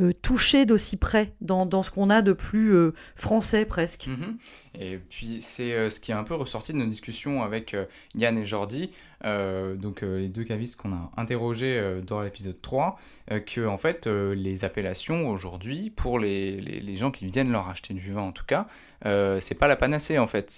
euh, 0.00 0.12
touché 0.22 0.66
d'aussi 0.66 0.96
près 0.96 1.32
dans, 1.40 1.82
ce 1.82 1.90
qu'on 1.90 2.10
a 2.10 2.22
de 2.22 2.32
plus 2.32 2.74
euh, 2.74 2.92
français 3.14 3.64
presque. 3.64 4.08
Mhm. 4.08 4.38
Et 4.78 4.98
puis 4.98 5.38
c'est 5.40 5.88
ce 5.88 6.00
qui 6.00 6.12
est 6.12 6.14
un 6.14 6.24
peu 6.24 6.34
ressorti 6.34 6.72
de 6.72 6.78
nos 6.78 6.86
discussions 6.86 7.42
avec 7.42 7.74
Yann 8.14 8.36
et 8.36 8.44
Jordi, 8.44 8.90
donc 9.24 10.02
les 10.02 10.28
deux 10.28 10.44
cavistes 10.44 10.76
qu'on 10.76 10.92
a 10.92 11.10
interrogés 11.16 12.02
dans 12.06 12.20
l'épisode 12.20 12.60
3, 12.60 12.98
que 13.46 13.66
en 13.66 13.78
fait 13.78 14.06
les 14.06 14.66
appellations 14.66 15.30
aujourd'hui, 15.30 15.88
pour 15.88 16.18
les, 16.18 16.60
les, 16.60 16.94
gens 16.94 17.10
qui 17.10 17.24
viennent 17.24 17.50
leur 17.52 17.70
acheter 17.70 17.94
du 17.94 18.12
vin 18.12 18.20
en 18.20 18.32
tout 18.32 18.44
cas, 18.44 18.66
c'est 19.02 19.56
pas 19.58 19.66
la 19.66 19.76
panacée 19.76 20.18
en 20.18 20.26
fait. 20.26 20.50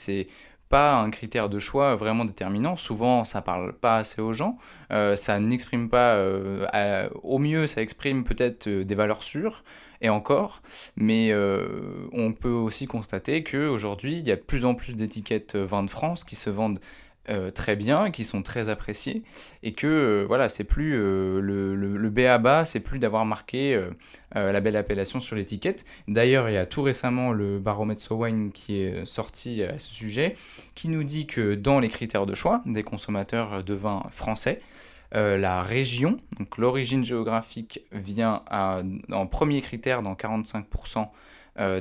Pas 0.68 0.98
un 1.00 1.10
critère 1.10 1.48
de 1.48 1.58
choix 1.58 1.96
vraiment 1.96 2.24
déterminant. 2.24 2.76
Souvent, 2.76 3.24
ça 3.24 3.42
parle 3.42 3.72
pas 3.72 3.96
assez 3.96 4.20
aux 4.20 4.32
gens. 4.32 4.58
Euh, 4.90 5.16
ça 5.16 5.38
n'exprime 5.38 5.88
pas, 5.88 6.14
euh, 6.14 7.08
au 7.22 7.38
mieux, 7.38 7.66
ça 7.66 7.82
exprime 7.82 8.24
peut-être 8.24 8.66
euh, 8.68 8.84
des 8.84 8.94
valeurs 8.94 9.22
sûres, 9.22 9.64
et 10.00 10.08
encore. 10.10 10.62
Mais 10.96 11.34
on 12.12 12.32
peut 12.32 12.48
aussi 12.48 12.86
constater 12.86 13.42
qu'aujourd'hui, 13.42 14.18
il 14.18 14.28
y 14.28 14.30
a 14.30 14.36
de 14.36 14.40
plus 14.40 14.64
en 14.64 14.74
plus 14.74 14.94
d'étiquettes 14.94 15.56
vin 15.56 15.82
de 15.82 15.90
France 15.90 16.22
qui 16.22 16.36
se 16.36 16.50
vendent 16.50 16.78
euh, 17.30 17.50
très 17.50 17.76
bien, 17.76 18.10
qui 18.10 18.24
sont 18.24 18.40
très 18.42 18.70
appréciés, 18.70 19.22
et 19.62 19.72
que 19.72 19.86
euh, 19.86 20.24
voilà, 20.26 20.48
c'est 20.48 20.64
plus 20.64 20.94
euh, 20.94 21.40
le, 21.40 21.74
le, 21.74 21.96
le 21.96 22.10
BABA, 22.10 22.64
c'est 22.64 22.80
plus 22.80 22.98
d'avoir 22.98 23.26
marqué 23.26 23.78
la 24.34 24.60
belle 24.60 24.76
appellation 24.76 25.20
sur 25.20 25.36
l'étiquette. 25.36 25.84
D'ailleurs, 26.06 26.48
il 26.48 26.54
y 26.54 26.58
a 26.58 26.66
tout 26.66 26.82
récemment 26.82 27.32
le 27.32 27.58
baromètre 27.58 28.00
Sowine 28.00 28.52
qui 28.52 28.80
est 28.80 29.04
sorti 29.04 29.62
à 29.62 29.78
ce 29.78 29.92
sujet, 29.92 30.34
qui 30.74 30.88
nous 30.88 31.02
dit 31.02 31.26
que 31.26 31.54
dans 31.54 31.80
les 31.80 31.88
critères 31.88 32.26
de 32.26 32.34
choix 32.34 32.62
des 32.66 32.82
consommateurs 32.82 33.64
de 33.64 33.74
vin 33.74 34.02
français, 34.10 34.60
la 35.12 35.62
région, 35.62 36.18
donc 36.38 36.58
l'origine 36.58 37.04
géographique, 37.04 37.80
vient 37.92 38.42
en 38.50 39.26
premier 39.26 39.60
critère 39.62 40.02
dans 40.02 40.14
45% 40.14 41.08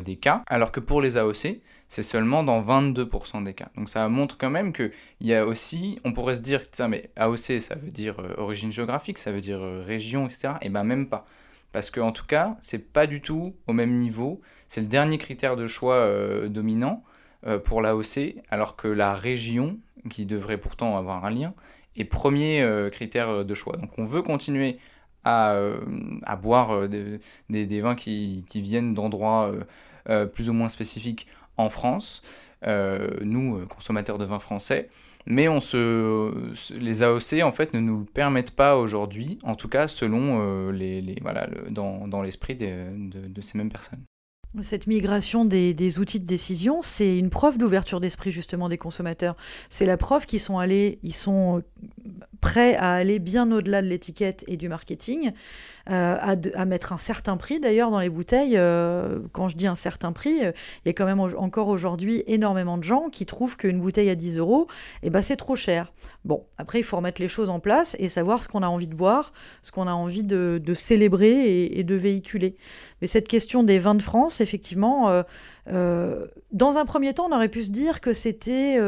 des 0.01 0.16
cas, 0.16 0.44
alors 0.48 0.72
que 0.72 0.80
pour 0.80 1.01
les 1.01 1.18
AOC, 1.18 1.60
c'est 1.88 2.03
seulement 2.03 2.44
dans 2.44 2.62
22% 2.62 3.44
des 3.44 3.53
cas. 3.53 3.70
Donc 3.75 3.89
ça 3.89 4.08
montre 4.10 4.38
quand 4.38 4.50
même 4.50 4.74
qu'il 4.74 4.91
y 5.22 5.34
a 5.34 5.46
aussi, 5.46 6.00
on 6.03 6.12
pourrait 6.12 6.36
se 6.36 6.41
dire, 6.41 6.62
ça, 6.72 6.88
mais 6.88 7.10
AOC, 7.15 7.62
ça 7.62 7.75
veut 7.75 7.89
dire 7.89 8.20
euh, 8.20 8.34
origine 8.38 8.72
géographique, 8.72 9.17
ça 9.17 9.32
veut 9.32 9.41
dire 9.41 9.60
euh, 9.62 9.84
région, 9.86 10.25
etc. 10.25 10.53
Et 10.62 10.70
bien 10.70 10.84
même 10.84 11.08
pas. 11.08 11.25
Parce 11.72 11.89
qu'en 11.89 12.12
tout 12.12 12.25
cas, 12.25 12.58
c'est 12.62 12.91
pas 12.91 13.08
du 13.08 13.22
tout 13.22 13.56
au 13.67 13.74
même 13.74 13.98
niveau. 13.98 14.41
C'est 14.67 14.82
le 14.82 14.88
dernier 14.88 15.17
critère 15.17 15.56
de 15.56 15.67
choix 15.67 15.96
euh, 15.96 16.48
dominant 16.50 17.03
pour 17.63 17.82
l'AOC, 17.82 18.36
alors 18.50 18.75
que 18.75 18.89
la 18.89 19.13
région, 19.13 19.77
qui 20.10 20.25
devrait 20.25 20.58
pourtant 20.58 20.98
avoir 20.98 21.24
un 21.24 21.29
lien, 21.29 21.53
est 21.96 22.03
premier 22.03 22.67
critère 22.91 23.46
de 23.46 23.53
choix. 23.53 23.77
Donc 23.77 23.91
on 23.98 24.06
veut 24.06 24.24
continuer 24.24 24.79
à, 25.24 25.56
à 26.24 26.36
boire 26.36 26.89
des, 26.89 27.20
des, 27.50 27.82
vins 27.82 27.96
qui, 27.96 28.44
qui 28.50 28.60
viennent 28.60 28.94
d'endroits 28.94 29.53
plus 30.34 30.50
ou 30.50 30.53
moins 30.53 30.67
spécifiques 30.67 31.27
en 31.58 31.70
France, 31.70 32.22
euh, 32.66 33.10
nous, 33.22 33.58
euh, 33.58 33.66
consommateurs 33.66 34.18
de 34.18 34.26
vin 34.26 34.40
français. 34.40 34.90
Mais 35.30 35.50
on 35.50 35.60
se, 35.60 36.32
les 36.74 37.04
AOC 37.04 37.44
en 37.44 37.52
fait 37.52 37.74
ne 37.74 37.82
nous 37.82 38.06
permettent 38.06 38.56
pas 38.56 38.78
aujourd'hui, 38.78 39.40
en 39.44 39.56
tout 39.56 39.68
cas 39.68 39.90
selon 39.90 40.40
euh, 40.40 40.72
les, 40.72 41.18
voilà, 41.22 41.50
dans, 41.70 42.08
dans 42.08 42.22
l'esprit 42.22 42.56
de, 42.56 43.28
de, 43.28 43.42
ces 43.42 43.58
mêmes 43.58 43.70
personnes. 43.70 44.00
Cette 44.62 44.88
migration 44.88 45.44
des, 45.44 45.74
des, 45.74 46.00
outils 46.00 46.22
de 46.22 46.26
décision, 46.26 46.82
c'est 46.82 47.18
une 47.18 47.30
preuve 47.30 47.58
d'ouverture 47.58 48.00
d'esprit 48.00 48.32
justement 48.32 48.70
des 48.70 48.78
consommateurs. 48.78 49.36
C'est 49.70 49.86
la 49.86 49.98
preuve 49.98 50.26
qu'ils 50.26 50.40
sont 50.40 50.60
allés, 50.60 50.98
ils 51.04 51.14
sont 51.14 51.62
prêts 52.48 52.75
à 52.77 52.94
aller 52.94 53.20
bien 53.20 53.51
au-delà 53.51 53.82
de 53.82 53.88
l'étiquette 53.88 54.46
et 54.48 54.56
du 54.56 54.70
marketing. 54.70 55.34
Euh, 55.89 56.18
à, 56.56 56.66
mettre 56.66 56.92
un 56.92 56.98
certain 56.98 57.38
prix 57.38 57.62
d'ailleurs 57.62 57.92
dans 57.92 58.01
les 58.01 58.10
bouteilles. 58.10 58.58
Euh, 58.58 59.20
quand 59.32 59.48
je 59.48 59.56
dis 59.56 59.68
un 59.68 59.75
certain 59.75 60.12
prix, 60.12 60.44
euh, 60.44 60.51
il 60.84 60.88
y 60.88 60.89
a 60.89 60.94
quand 60.94 61.06
même 61.06 61.22
encore 61.22 61.70
aujourd'hui 61.70 62.24
énormément 62.27 62.77
de 62.77 62.84
gens 62.84 63.10
qui 63.10 63.25
trouvent 63.25 63.56
qu'une 63.56 63.80
bouteille 63.80 64.10
à 64.10 64.16
10 64.16 64.38
euros, 64.38 64.68
eh 65.04 65.10
ben, 65.10 65.22
c'est 65.22 65.38
trop 65.38 65.56
cher. 65.56 65.94
Bon, 66.25 66.46
après, 66.58 66.80
il 66.80 66.84
faut 66.84 66.98
remettre 66.98 67.22
les 67.22 67.30
choses 67.30 67.50
en 67.50 67.62
place 67.62 67.96
et 68.00 68.10
savoir 68.10 68.44
ce 68.44 68.50
qu'on 68.50 68.63
a 68.63 68.68
envie 68.68 68.89
de 68.89 68.96
boire, 68.96 69.32
ce 69.62 69.72
qu'on 69.72 69.88
a 69.88 69.94
envie 69.94 70.25
de, 70.25 70.62
célébrer 70.75 71.66
et, 71.66 71.84
de 71.84 71.96
véhiculer. 71.96 72.56
Mais 73.01 73.08
cette 73.08 73.30
question 73.30 73.63
des 73.63 73.80
vins 73.80 73.96
de 73.96 74.04
France, 74.04 74.42
effectivement, 74.42 75.24
dans 75.68 76.78
un 76.78 76.86
premier 76.86 77.14
temps, 77.14 77.28
on 77.30 77.36
aurait 77.36 77.50
pu 77.50 77.64
se 77.64 77.72
dire 77.72 78.00
que 78.02 78.14
c'était 78.14 78.80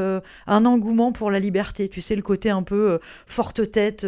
un 0.47 0.65
engouement 0.65 1.11
pour 1.11 1.31
la 1.31 1.39
liberté. 1.39 1.89
Tu 1.89 2.01
sais, 2.01 2.15
le 2.15 2.21
côté 2.21 2.49
un 2.49 2.63
peu 2.63 2.99
forte 3.27 3.71
tête, 3.71 4.07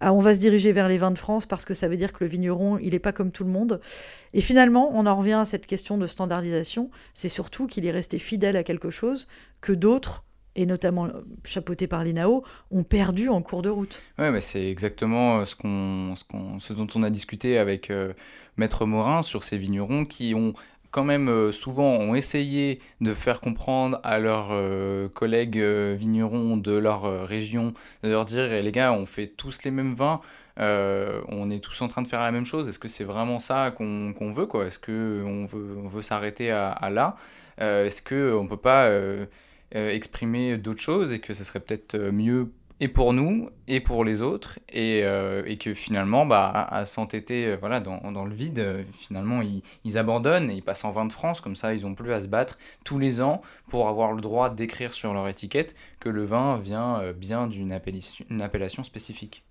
ah, 0.00 0.12
on 0.12 0.20
va 0.20 0.34
se 0.34 0.40
diriger 0.40 0.72
vers 0.72 0.88
les 0.88 0.98
vins 0.98 1.10
de 1.10 1.18
France 1.18 1.46
parce 1.46 1.64
que 1.64 1.74
ça 1.74 1.88
veut 1.88 1.96
dire 1.96 2.12
que 2.12 2.24
le 2.24 2.30
vigneron, 2.30 2.78
il 2.78 2.90
n'est 2.90 2.98
pas 2.98 3.12
comme 3.12 3.32
tout 3.32 3.44
le 3.44 3.50
monde. 3.50 3.80
Et 4.32 4.40
finalement, 4.40 4.90
on 4.92 5.06
en 5.06 5.16
revient 5.16 5.32
à 5.32 5.44
cette 5.44 5.66
question 5.66 5.98
de 5.98 6.06
standardisation. 6.06 6.90
C'est 7.14 7.28
surtout 7.28 7.66
qu'il 7.66 7.86
est 7.86 7.90
resté 7.90 8.18
fidèle 8.18 8.56
à 8.56 8.62
quelque 8.62 8.90
chose 8.90 9.28
que 9.60 9.72
d'autres 9.72 10.24
et 10.56 10.66
notamment 10.66 11.08
chapeauté 11.44 11.86
par 11.86 12.02
l'INAO, 12.02 12.42
ont 12.70 12.82
perdu 12.82 13.28
en 13.28 13.42
cours 13.42 13.62
de 13.62 13.68
route. 13.68 14.02
Oui, 14.18 14.30
mais 14.30 14.40
c'est 14.40 14.68
exactement 14.68 15.40
euh, 15.40 15.44
ce, 15.44 15.54
qu'on, 15.54 16.14
ce, 16.58 16.72
dont 16.72 16.86
on 16.94 17.02
a 17.02 17.10
discuté 17.10 17.58
avec 17.58 17.90
euh, 17.90 18.14
Maître 18.56 18.86
Morin 18.86 19.22
sur 19.22 19.44
ces 19.44 19.58
vignerons 19.58 20.06
qui 20.06 20.34
ont 20.34 20.54
quand 20.96 21.04
même 21.04 21.28
euh, 21.28 21.52
souvent 21.52 21.98
ont 21.98 22.14
essayé 22.14 22.80
de 23.02 23.12
faire 23.12 23.42
comprendre 23.42 24.00
à 24.02 24.18
leurs 24.18 24.50
collègues 25.12 25.58
vignerons 25.58 26.56
de 26.56 26.72
leur 26.72 27.28
région, 27.28 27.74
de 28.02 28.08
leur 28.08 28.24
dire 28.24 28.50
eh, 28.50 28.62
les 28.62 28.72
gars, 28.72 28.94
on 28.94 29.04
fait 29.04 29.26
tous 29.26 29.62
les 29.64 29.70
mêmes 29.70 29.92
vins, 29.92 30.22
euh, 30.58 31.20
on 31.28 31.50
est 31.50 31.62
tous 31.62 31.82
en 31.82 31.88
train 31.88 32.00
de 32.00 32.08
faire 32.08 32.22
la 32.22 32.32
même 32.32 32.46
chose. 32.46 32.66
Est-ce 32.66 32.78
que 32.78 32.88
c'est 32.88 33.04
vraiment 33.04 33.40
ça 33.40 33.70
qu'on 33.76 34.32
veut 34.34 34.46
quoi? 34.46 34.66
Est-ce 34.66 34.78
qu'on 34.78 35.46
veut, 35.46 35.76
on 35.76 36.02
s'arrêter 36.02 36.50
à, 36.50 36.90
là? 36.90 37.16
Euh, 37.60 37.86
Est-ce 37.86 38.02
qu'on 38.02 38.44
ne 38.44 38.48
peut 38.48 38.56
pas 38.56 38.86
euh, 38.86 39.26
exprimer 39.72 40.56
d'autres 40.56 40.80
choses 40.80 41.12
et 41.12 41.18
que 41.18 41.34
ce 41.34 41.44
serait 41.44 41.60
peut-être 41.60 41.96
mieux 41.98 42.50
et 42.80 42.88
pour 42.88 43.12
nous 43.12 43.50
et 43.68 43.80
pour 43.80 44.04
les 44.04 44.22
autres 44.22 44.58
et, 44.68 45.02
que 45.58 45.74
finalement 45.74 46.26
bah, 46.26 46.50
à, 46.50 46.84
s'entêter 46.84 47.56
voilà, 47.56 47.80
dans, 47.80 48.24
le 48.24 48.34
vide 48.34 48.84
finalement 48.92 49.40
ils, 49.84 49.98
abandonnent 49.98 50.50
et 50.50 50.54
ils 50.54 50.62
passent 50.62 50.84
en 50.84 50.92
vin 50.92 51.06
de 51.06 51.12
France 51.12 51.40
comme 51.40 51.56
ça 51.56 51.74
ils 51.74 51.82
n'ont 51.82 51.94
plus 51.94 52.12
à 52.12 52.20
se 52.20 52.28
battre 52.28 52.58
tous 52.84 52.98
les 52.98 53.20
ans 53.20 53.40
pour 53.68 53.88
avoir 53.88 54.12
le 54.12 54.20
droit 54.20 54.50
d'écrire 54.50 54.92
sur 54.92 55.14
leur 55.14 55.28
étiquette 55.28 55.74
que 56.00 56.08
le 56.08 56.24
vin 56.24 56.58
vient 56.58 57.12
bien 57.12 57.46
d'une 57.46 57.72
appellation 57.72 58.84
spécifique. 58.84 59.42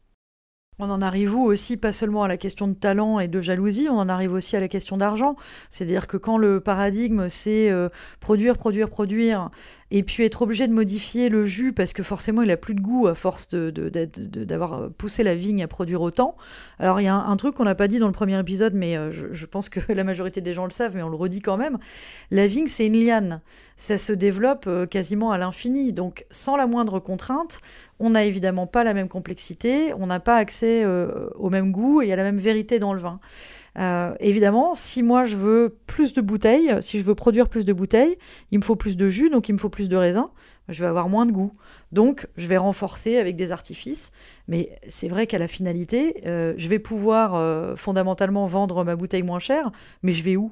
On 0.78 0.90
en 0.90 1.02
arrive 1.02 1.36
où 1.36 1.44
aussi, 1.44 1.78
pas 1.78 1.94
seulement 1.94 2.24
à 2.24 2.28
la 2.28 2.36
question 2.36 2.68
de 2.68 2.74
talent 2.74 3.20
et 3.20 3.30
de 3.30 3.40
jalousie, 3.40 3.88
on 3.90 3.98
en 3.98 4.10
arrive 4.10 4.34
aussi 4.34 4.58
à 4.58 4.60
la 4.60 4.68
question 4.68 4.98
d'argent. 4.98 5.36
C'est-à-dire 5.70 6.08
que 6.08 6.18
quand 6.18 6.38
le 6.38 6.60
paradigme, 6.60 7.30
c'est 7.30 7.72
euh, 7.72 7.88
produire, 8.20 8.58
produire, 8.58 8.90
produire, 8.90 9.50
et 9.92 10.04
puis 10.04 10.24
être 10.24 10.42
obligé 10.42 10.68
de 10.68 10.74
modifier 10.74 11.30
le 11.30 11.46
jus 11.46 11.72
parce 11.72 11.94
que 11.94 12.02
forcément 12.02 12.42
il 12.42 12.50
a 12.50 12.58
plus 12.58 12.74
de 12.74 12.82
goût 12.82 13.08
à 13.08 13.14
force 13.14 13.48
d'avoir 13.50 14.82
de, 14.82 14.88
poussé 14.88 15.24
la 15.24 15.36
vigne 15.36 15.64
à 15.64 15.68
produire 15.68 16.02
autant. 16.02 16.36
Alors 16.80 17.00
il 17.00 17.04
y 17.04 17.08
a 17.08 17.16
un, 17.16 17.38
truc 17.38 17.56
qu'on 17.56 17.66
n'a 17.66 17.76
pas 17.76 17.88
dit 17.88 18.00
dans 18.00 18.08
le 18.08 18.14
premier 18.14 18.40
épisode, 18.40 18.74
mais 18.74 18.98
euh, 18.98 19.12
je, 19.12 19.46
pense 19.46 19.70
que 19.70 19.80
la 19.94 20.04
majorité 20.04 20.42
des 20.42 20.54
gens 20.54 20.66
le 20.66 20.72
savent, 20.72 20.96
mais 20.96 21.04
on 21.04 21.10
le 21.10 21.16
redit 21.16 21.42
quand 21.42 21.58
même. 21.58 21.78
La 22.32 22.48
vigne 22.48 22.68
c'est 22.68 22.88
une 22.88 23.00
liane, 23.00 23.42
ça 23.76 23.98
se 23.98 24.12
développe 24.12 24.66
euh, 24.68 24.86
quasiment 24.88 25.32
à 25.32 25.38
l'infini, 25.38 25.94
donc 25.94 26.26
sans 26.32 26.58
la 26.58 26.66
moindre 26.66 27.00
contrainte, 27.00 27.62
on 28.00 28.10
n'a 28.10 28.26
évidemment 28.26 28.68
pas 28.68 28.84
la 28.84 28.94
même 28.94 29.08
complexité, 29.08 29.94
on 29.98 30.08
n'a 30.08 30.20
pas 30.20 30.36
accès 30.36 30.65
euh, 30.84 31.30
au 31.36 31.50
même 31.50 31.72
goût 31.72 32.02
et 32.02 32.12
à 32.12 32.16
la 32.16 32.24
même 32.24 32.40
vérité 32.40 32.80
dans 32.80 32.94
le 32.94 33.00
vin. 33.00 33.20
Euh, 33.78 34.14
évidemment, 34.20 34.74
si 34.74 35.04
moi 35.04 35.26
je 35.26 35.36
veux 35.36 35.78
plus 35.86 36.14
de 36.14 36.22
bouteilles, 36.22 36.76
si 36.82 36.98
je 36.98 37.04
veux 37.04 37.16
produire 37.16 37.50
plus 37.50 37.66
de 37.66 37.74
bouteilles, 37.74 38.18
il 38.52 38.60
me 38.60 38.64
faut 38.64 38.76
plus 38.76 38.96
de 38.96 39.10
jus, 39.10 39.30
donc 39.30 39.50
il 39.50 39.54
me 39.54 39.58
faut 39.58 39.70
plus 39.70 39.90
de 39.90 39.98
raisin, 39.98 40.30
je 40.70 40.82
vais 40.82 40.88
avoir 40.88 41.10
moins 41.10 41.26
de 41.26 41.32
goût. 41.32 41.52
Donc 41.92 42.28
je 42.38 42.48
vais 42.48 42.58
renforcer 42.58 43.18
avec 43.18 43.36
des 43.36 43.52
artifices. 43.52 44.12
Mais 44.48 44.80
c'est 44.88 45.10
vrai 45.10 45.28
qu'à 45.28 45.40
la 45.40 45.48
finalité, 45.48 46.22
euh, 46.26 46.54
je 46.58 46.70
vais 46.70 46.80
pouvoir 46.80 47.36
euh, 47.36 47.76
fondamentalement 47.76 48.48
vendre 48.48 48.84
ma 48.86 48.96
bouteille 48.96 49.24
moins 49.24 49.40
chère, 49.40 49.72
mais 50.04 50.14
je 50.14 50.24
vais 50.24 50.38
où? 50.38 50.52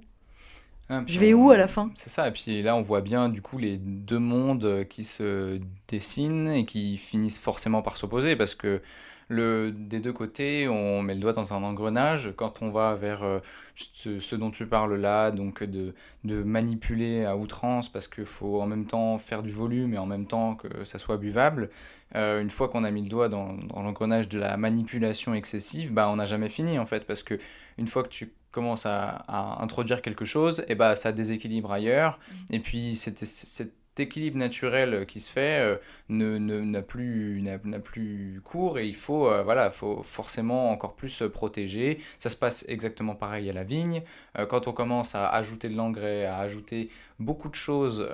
Ah, 0.90 1.02
je 1.08 1.18
vais 1.18 1.34
où 1.34 1.50
à 1.50 1.56
la 1.56 1.70
fin? 1.70 1.92
C'est 1.96 2.10
ça, 2.10 2.28
et 2.28 2.32
puis 2.32 2.62
là 2.62 2.76
on 2.76 2.82
voit 2.82 3.00
bien 3.00 3.30
du 3.30 3.42
coup 3.42 3.58
les 3.58 3.78
deux 3.78 4.20
mondes 4.20 4.86
qui 4.90 5.06
se 5.06 5.62
dessinent 5.88 6.50
et 6.50 6.66
qui 6.66 6.98
finissent 6.98 7.40
forcément 7.40 7.82
par 7.82 7.96
s'opposer 7.96 8.36
parce 8.36 8.54
que 8.54 8.82
le, 9.28 9.72
des 9.72 10.00
deux 10.00 10.14
côtés, 10.14 10.68
on 10.68 11.02
met 11.02 11.14
le 11.14 11.20
doigt 11.20 11.34
dans 11.34 11.54
un 11.54 11.64
engrenage. 11.64 12.34
Quand 12.36 12.62
on 12.62 12.72
va 12.72 12.96
vers 12.96 13.24
euh, 13.24 13.40
ce, 13.76 14.36
dont 14.36 14.52
tu 14.52 14.66
parles 14.68 14.96
là, 14.96 15.32
donc 15.32 15.64
de, 15.64 15.94
de 16.24 16.44
manipuler 16.44 17.26
à 17.26 17.36
outrance 17.36 17.90
parce 17.90 18.08
qu'il 18.08 18.26
faut 18.26 18.62
en 18.62 18.68
même 18.68 18.86
temps 18.86 19.18
faire 19.18 19.44
du 19.44 19.52
volume 19.52 19.94
et 19.94 19.98
en 19.98 20.06
même 20.06 20.28
temps 20.28 20.56
que 20.56 20.84
ça 20.84 20.98
soit 20.98 21.18
buvable, 21.18 21.70
euh, 22.16 22.42
une 22.42 22.50
fois 22.50 22.70
qu'on 22.70 22.84
a 22.84 22.92
mis 22.92 23.02
le 23.02 23.10
doigt 23.10 23.30
dans, 23.30 23.54
dans 23.54 23.82
l'engrenage 23.82 24.30
de 24.30 24.40
la 24.40 24.58
manipulation 24.58 25.34
excessive, 25.34 25.94
bah, 25.94 26.10
on 26.10 26.18
n'a 26.18 26.26
jamais 26.26 26.50
fini 26.50 26.78
en 26.78 26.86
fait 26.86 27.06
parce 27.06 27.24
que 27.24 27.38
une 27.78 27.88
fois 27.88 28.04
que 28.04 28.10
tu 28.10 28.34
commences 28.52 28.86
à, 28.86 29.26
introduire 29.62 30.02
quelque 30.04 30.26
chose, 30.26 30.60
et 30.62 30.66
eh 30.70 30.76
bah, 30.76 30.96
ça 30.96 31.12
déséquilibre 31.12 31.72
ailleurs. 31.72 32.20
Mmh. 32.20 32.54
Et 32.54 32.60
puis 32.60 32.96
cette, 32.96 33.26
cette 33.26 33.74
équilibre 34.00 34.38
naturel 34.38 35.06
qui 35.06 35.20
se 35.20 35.32
fait 35.32 35.60
euh, 35.60 35.78
ne, 36.10 36.38
n'a 36.38 36.82
plus 36.82 37.44
plus 37.84 38.42
cours 38.44 38.80
et 38.80 38.88
il 38.88 38.96
faut 38.96 39.28
euh, 39.28 39.44
voilà 39.44 39.70
faut 39.72 40.04
forcément 40.04 40.72
encore 40.72 40.96
plus 40.96 41.24
protéger. 41.32 42.00
Ça 42.18 42.30
se 42.30 42.36
passe 42.36 42.66
exactement 42.68 43.16
pareil 43.16 43.50
à 43.50 43.54
la 43.54 43.64
vigne. 43.64 44.04
Euh, 44.38 44.46
quand 44.46 44.68
on 44.68 44.74
commence 44.74 45.16
à 45.16 45.28
ajouter 45.28 45.70
de 45.70 45.76
l'engrais 45.76 46.26
à 46.26 46.38
ajouter 46.38 46.90
beaucoup 47.20 47.50
de 47.50 47.56
choses 47.56 48.10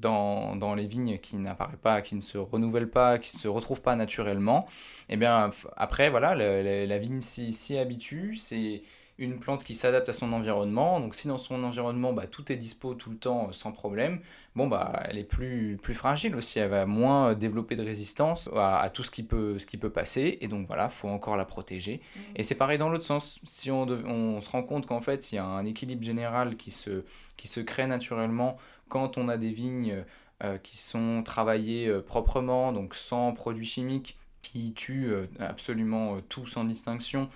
dans, 0.00 0.54
dans, 0.56 0.74
les 0.74 0.86
vignes 0.86 1.18
qui 1.18 1.36
n'apparaissent 1.36 1.76
pas 1.82 2.02
qui 2.02 2.14
ne 2.14 2.20
se 2.20 2.38
renouvellent 2.38 2.90
pas 2.90 3.18
qui 3.18 3.30
se 3.30 3.48
retrouvent 3.48 3.80
pas 3.80 3.96
naturellement 3.96 4.68
et 5.08 5.14
eh 5.14 5.16
bien 5.16 5.50
après 5.76 6.10
voilà 6.10 6.34
la, 6.34 6.98
vigne 6.98 7.20
s'y 7.22 7.78
habitue 7.78 8.36
c'est 8.36 8.82
une 9.22 9.38
plante 9.38 9.64
qui 9.64 9.74
s'adapte 9.74 10.08
à 10.08 10.12
son 10.12 10.32
environnement. 10.32 11.00
Donc 11.00 11.14
si 11.14 11.28
dans 11.28 11.38
son 11.38 11.62
environnement, 11.64 12.12
bah, 12.12 12.26
tout 12.26 12.50
est 12.52 12.56
dispo 12.56 12.94
tout 12.94 13.10
le 13.10 13.16
temps 13.16 13.48
euh, 13.48 13.52
sans 13.52 13.72
problème, 13.72 14.20
bon, 14.56 14.66
bah, 14.66 15.02
elle 15.08 15.18
est 15.18 15.24
plus, 15.24 15.78
plus 15.80 15.94
fragile 15.94 16.36
aussi. 16.36 16.58
Elle 16.58 16.70
va 16.70 16.86
moins 16.86 17.30
euh, 17.30 17.34
développer 17.34 17.76
de 17.76 17.82
résistance 17.82 18.50
à, 18.54 18.90
tout 18.92 19.02
ce 19.02 19.10
qui, 19.10 19.22
peut, 19.22 19.58
ce 19.58 19.66
qui 19.66 19.76
peut 19.76 19.90
passer. 19.90 20.38
Et 20.40 20.48
donc 20.48 20.66
voilà, 20.66 20.88
faut 20.88 21.08
encore 21.08 21.36
la 21.36 21.44
protéger. 21.44 22.00
Mmh. 22.00 22.20
Et 22.36 22.42
c'est 22.42 22.56
pareil 22.56 22.78
dans 22.78 22.88
l'autre 22.88 23.04
sens. 23.04 23.40
Si 23.44 23.70
on, 23.70 23.82
on 23.88 24.40
se 24.40 24.50
rend 24.50 24.62
compte 24.62 24.86
qu'en 24.86 25.00
fait, 25.00 25.32
il 25.32 25.36
y 25.36 25.38
a 25.38 25.44
un 25.44 25.64
équilibre 25.64 26.02
général 26.02 26.56
qui 26.56 26.70
se, 26.70 27.04
qui 27.36 27.48
se 27.48 27.60
crée 27.60 27.86
naturellement 27.86 28.58
quand 28.88 29.16
on 29.16 29.28
a 29.28 29.38
des 29.38 29.52
vignes 29.52 30.04
euh, 30.44 30.58
qui 30.58 30.76
sont 30.76 31.22
travaillées 31.22 31.90
proprement, 32.02 32.72
donc 32.72 32.94
sans 32.94 33.32
produits 33.32 33.64
chimiques, 33.64 34.18
qui 34.42 34.72
tue 34.74 35.06
euh, 35.06 35.26
absolument 35.38 36.20
tout 36.28 36.46
sans 36.46 36.64
distinction, 36.64 37.30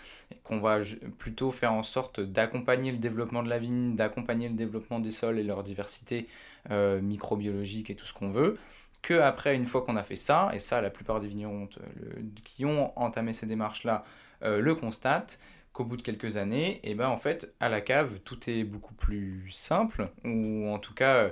qu'on 0.46 0.60
va 0.60 0.78
plutôt 1.18 1.52
faire 1.52 1.72
en 1.72 1.82
sorte 1.82 2.20
d'accompagner 2.20 2.92
le 2.92 2.98
développement 2.98 3.42
de 3.42 3.48
la 3.48 3.58
vigne, 3.58 3.96
d'accompagner 3.96 4.48
le 4.48 4.54
développement 4.54 5.00
des 5.00 5.10
sols 5.10 5.38
et 5.38 5.42
leur 5.42 5.62
diversité 5.62 6.28
euh, 6.70 7.00
microbiologique 7.00 7.90
et 7.90 7.94
tout 7.94 8.06
ce 8.06 8.14
qu'on 8.14 8.30
veut, 8.30 8.56
que 9.02 9.14
après, 9.14 9.54
une 9.54 9.66
fois 9.66 9.82
qu'on 9.82 9.96
a 9.96 10.02
fait 10.02 10.16
ça, 10.16 10.50
et 10.52 10.58
ça 10.58 10.80
la 10.80 10.90
plupart 10.90 11.20
des 11.20 11.28
vignerons 11.28 11.68
qui 12.44 12.64
ont 12.64 12.98
entamé 12.98 13.32
ces 13.32 13.46
démarches-là 13.46 14.04
le 14.42 14.74
constatent, 14.74 15.38
qu'au 15.72 15.84
bout 15.84 15.96
de 15.96 16.02
quelques 16.02 16.38
années, 16.38 16.76
et 16.82 16.90
eh 16.90 16.94
ben 16.94 17.08
en 17.08 17.16
fait, 17.16 17.54
à 17.60 17.68
la 17.68 17.80
cave, 17.80 18.20
tout 18.24 18.48
est 18.48 18.64
beaucoup 18.64 18.94
plus 18.94 19.50
simple, 19.50 20.08
ou 20.24 20.68
en 20.68 20.78
tout 20.78 20.94
cas 20.94 21.30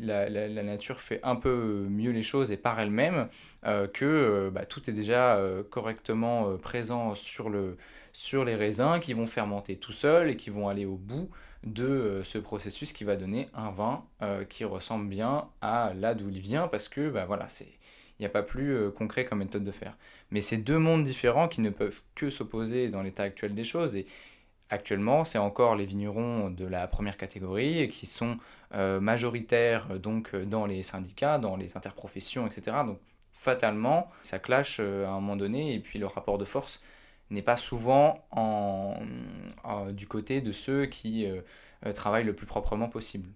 la, 0.00 0.62
nature 0.62 1.00
fait 1.00 1.20
un 1.22 1.36
peu 1.36 1.86
mieux 1.88 2.10
les 2.10 2.22
choses 2.22 2.52
et 2.52 2.56
par 2.56 2.78
elle-même 2.80 3.28
euh, 3.64 3.86
que 3.86 4.04
euh, 4.04 4.50
bah, 4.50 4.66
tout 4.66 4.88
est 4.90 4.92
déjà 4.92 5.36
euh, 5.36 5.62
correctement 5.62 6.56
présent 6.58 7.14
sur, 7.14 7.48
le, 7.48 7.76
sur 8.12 8.44
les 8.44 8.54
raisins 8.54 8.98
qui 9.00 9.14
vont 9.14 9.26
fermenter 9.26 9.76
tout 9.76 9.92
seuls 9.92 10.30
et 10.30 10.36
qui 10.36 10.50
vont 10.50 10.68
aller 10.68 10.84
au 10.84 10.96
bout 10.96 11.30
de 11.64 12.20
ce 12.24 12.36
processus 12.36 12.92
qui 12.92 13.04
va 13.04 13.16
donner 13.16 13.48
un 13.54 13.70
vin 13.70 14.04
qui 14.50 14.64
ressemble 14.64 15.08
bien 15.08 15.48
à 15.62 15.94
là 15.94 16.14
d'où 16.14 16.28
il 16.28 16.40
vient 16.40 16.68
parce 16.68 16.88
que 16.88 17.08
bah, 17.08 17.24
voilà, 17.24 17.48
c'est 17.48 17.68
il 18.18 18.22
n'y 18.22 18.26
a 18.26 18.30
pas 18.30 18.42
plus 18.42 18.92
concret 18.92 19.24
comme 19.24 19.40
méthode 19.40 19.64
de 19.64 19.72
faire. 19.72 19.96
Mais 20.30 20.40
c'est 20.40 20.58
deux 20.58 20.78
mondes 20.78 21.02
différents 21.02 21.48
qui 21.48 21.62
ne 21.62 21.70
peuvent 21.70 22.00
que 22.14 22.30
s'opposer 22.30 22.88
dans 22.88 23.02
l'état 23.02 23.24
actuel 23.24 23.54
des 23.54 23.64
choses. 23.64 23.96
Et 23.96 24.06
Actuellement, 24.70 25.24
c'est 25.24 25.38
encore 25.38 25.76
les 25.76 25.84
vignerons 25.84 26.50
de 26.50 26.64
la 26.64 26.88
première 26.88 27.16
catégorie 27.18 27.88
qui 27.90 28.06
sont 28.06 28.38
euh, 28.74 28.98
majoritaires 28.98 29.86
euh, 29.90 29.98
donc 29.98 30.34
euh, 30.34 30.44
dans 30.46 30.66
les 30.66 30.82
syndicats, 30.82 31.38
dans 31.38 31.56
les 31.56 31.76
interprofessions, 31.76 32.46
etc. 32.46 32.78
Donc 32.86 32.98
fatalement, 33.32 34.10
ça 34.22 34.38
clash 34.38 34.80
à 34.80 35.10
un 35.10 35.20
moment 35.20 35.36
donné 35.36 35.74
et 35.74 35.80
puis 35.80 35.98
le 35.98 36.06
rapport 36.06 36.38
de 36.38 36.44
force 36.44 36.82
n'est 37.30 37.42
pas 37.42 37.56
souvent 37.56 38.26
en, 38.30 38.96
du 39.92 40.06
côté 40.06 40.40
de 40.40 40.52
ceux 40.52 40.86
qui 40.86 41.26
travaillent 41.94 42.24
le 42.24 42.34
plus 42.34 42.46
proprement 42.46 42.88
possible. 42.88 43.28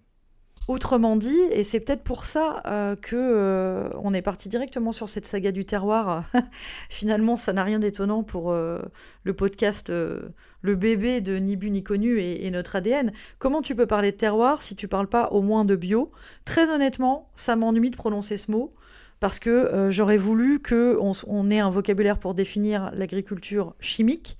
Autrement 0.69 1.15
dit, 1.15 1.41
et 1.51 1.63
c'est 1.63 1.79
peut-être 1.79 2.03
pour 2.03 2.25
ça 2.25 2.61
euh, 2.67 2.95
que 2.95 3.15
euh, 3.15 3.89
on 4.03 4.13
est 4.13 4.21
parti 4.21 4.49
directement 4.49 4.91
sur 4.91 5.09
cette 5.09 5.25
saga 5.25 5.51
du 5.51 5.65
terroir. 5.65 6.29
Finalement, 6.89 7.37
ça 7.37 7.53
n'a 7.53 7.63
rien 7.63 7.79
d'étonnant 7.79 8.21
pour 8.21 8.51
euh, 8.51 8.77
le 9.23 9.33
podcast 9.33 9.89
Le 9.89 10.75
bébé 10.75 11.21
de 11.21 11.37
Ni 11.37 11.55
bu 11.55 11.71
ni 11.71 11.81
connu 11.81 12.19
et, 12.19 12.47
notre 12.51 12.75
ADN. 12.75 13.11
Comment 13.39 13.63
tu 13.63 13.73
peux 13.73 13.87
parler 13.87 14.11
de 14.11 14.17
terroir 14.17 14.61
si 14.61 14.75
tu 14.75 14.87
parles 14.87 15.07
pas 15.07 15.29
au 15.31 15.41
moins 15.41 15.65
de 15.65 15.75
bio? 15.75 16.07
Très 16.45 16.69
honnêtement, 16.69 17.31
ça 17.33 17.55
m'ennuie 17.55 17.89
de 17.89 17.97
prononcer 17.97 18.37
ce 18.37 18.51
mot 18.51 18.69
parce 19.19 19.39
que 19.39 19.87
j'aurais 19.89 20.17
voulu 20.17 20.61
qu'on 20.61 21.13
on 21.25 21.49
ait 21.49 21.59
un 21.59 21.71
vocabulaire 21.71 22.19
pour 22.19 22.35
définir 22.35 22.91
l'agriculture 22.93 23.73
chimique 23.79 24.37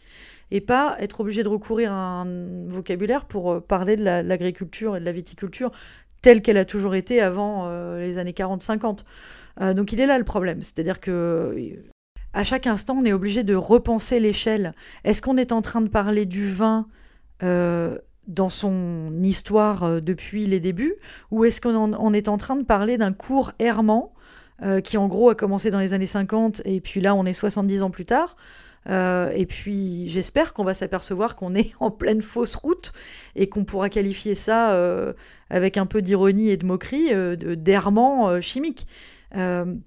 et 0.51 0.61
pas 0.61 0.95
être 0.99 1.21
obligé 1.21 1.43
de 1.43 1.49
recourir 1.49 1.91
à 1.91 2.21
un 2.21 2.67
vocabulaire 2.67 3.25
pour 3.25 3.63
parler 3.63 3.95
de 3.95 4.03
l'agriculture 4.03 4.95
et 4.95 4.99
de 4.99 5.05
la 5.05 5.11
viticulture 5.11 5.71
telle 6.21 6.41
qu'elle 6.41 6.57
a 6.57 6.65
toujours 6.65 6.95
été 6.95 7.21
avant 7.21 7.67
euh, 7.67 7.99
les 7.99 8.17
années 8.17 8.31
40-50. 8.31 8.99
Euh, 9.61 9.73
donc 9.73 9.91
il 9.93 9.99
est 9.99 10.05
là 10.05 10.17
le 10.17 10.23
problème, 10.23 10.61
c'est-à-dire 10.61 10.99
que 10.99 11.55
à 12.33 12.43
chaque 12.43 12.67
instant, 12.67 12.97
on 12.99 13.05
est 13.05 13.13
obligé 13.13 13.43
de 13.43 13.55
repenser 13.55 14.19
l'échelle. 14.19 14.73
Est-ce 15.03 15.21
qu'on 15.21 15.37
est 15.37 15.51
en 15.51 15.61
train 15.61 15.81
de 15.81 15.89
parler 15.89 16.25
du 16.25 16.49
vin 16.49 16.87
euh, 17.41 17.97
dans 18.27 18.49
son 18.49 19.11
histoire 19.23 20.01
depuis 20.01 20.45
les 20.45 20.59
débuts, 20.59 20.93
ou 21.31 21.45
est-ce 21.45 21.61
qu'on 21.61 22.13
est 22.13 22.27
en 22.27 22.37
train 22.37 22.55
de 22.55 22.63
parler 22.63 22.99
d'un 22.99 23.11
cours 23.11 23.53
errant 23.57 24.13
qui 24.83 24.97
en 24.97 25.07
gros 25.07 25.29
a 25.29 25.35
commencé 25.35 25.71
dans 25.71 25.79
les 25.79 25.93
années 25.93 26.05
50 26.05 26.61
et 26.65 26.81
puis 26.81 26.99
là 26.99 27.15
on 27.15 27.25
est 27.25 27.33
70 27.33 27.81
ans 27.81 27.89
plus 27.89 28.05
tard? 28.05 28.35
Euh, 28.87 29.31
et 29.31 29.45
puis 29.45 30.09
j'espère 30.09 30.53
qu'on 30.53 30.63
va 30.63 30.73
s'apercevoir 30.73 31.35
qu'on 31.35 31.55
est 31.55 31.73
en 31.79 31.91
pleine 31.91 32.21
fausse 32.21 32.55
route 32.55 32.91
et 33.35 33.49
qu'on 33.49 33.65
pourra 33.65 33.89
qualifier 33.89 34.35
ça 34.35 34.71
euh, 34.73 35.13
avec 35.49 35.77
un 35.77 35.85
peu 35.85 36.01
d'ironie 36.01 36.49
et 36.49 36.57
de 36.57 36.65
moquerie 36.65 37.13
euh, 37.13 37.35
d'errement 37.35 38.41
chimique. 38.41 38.87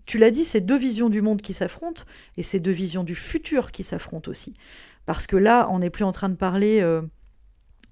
tu 0.07 0.19
l'as 0.19 0.31
dit, 0.31 0.45
c'est 0.45 0.61
deux 0.61 0.79
visions 0.79 1.09
du 1.09 1.23
monde 1.23 1.43
qui 1.43 1.53
s'affrontent 1.53 2.03
et 2.37 2.43
c'est 2.43 2.61
deux 2.61 2.71
visions 2.71 3.05
du 3.05 3.15
futur 3.15 3.73
qui 3.73 3.83
s'affrontent 3.83 4.31
aussi. 4.31 4.55
Parce 5.05 5.27
que 5.27 5.37
là, 5.37 5.69
on 5.71 5.81
n'est 5.81 5.91
plus 5.91 6.05
en 6.05 6.13
train 6.13 6.29
de 6.29 6.37
parler 6.37 6.81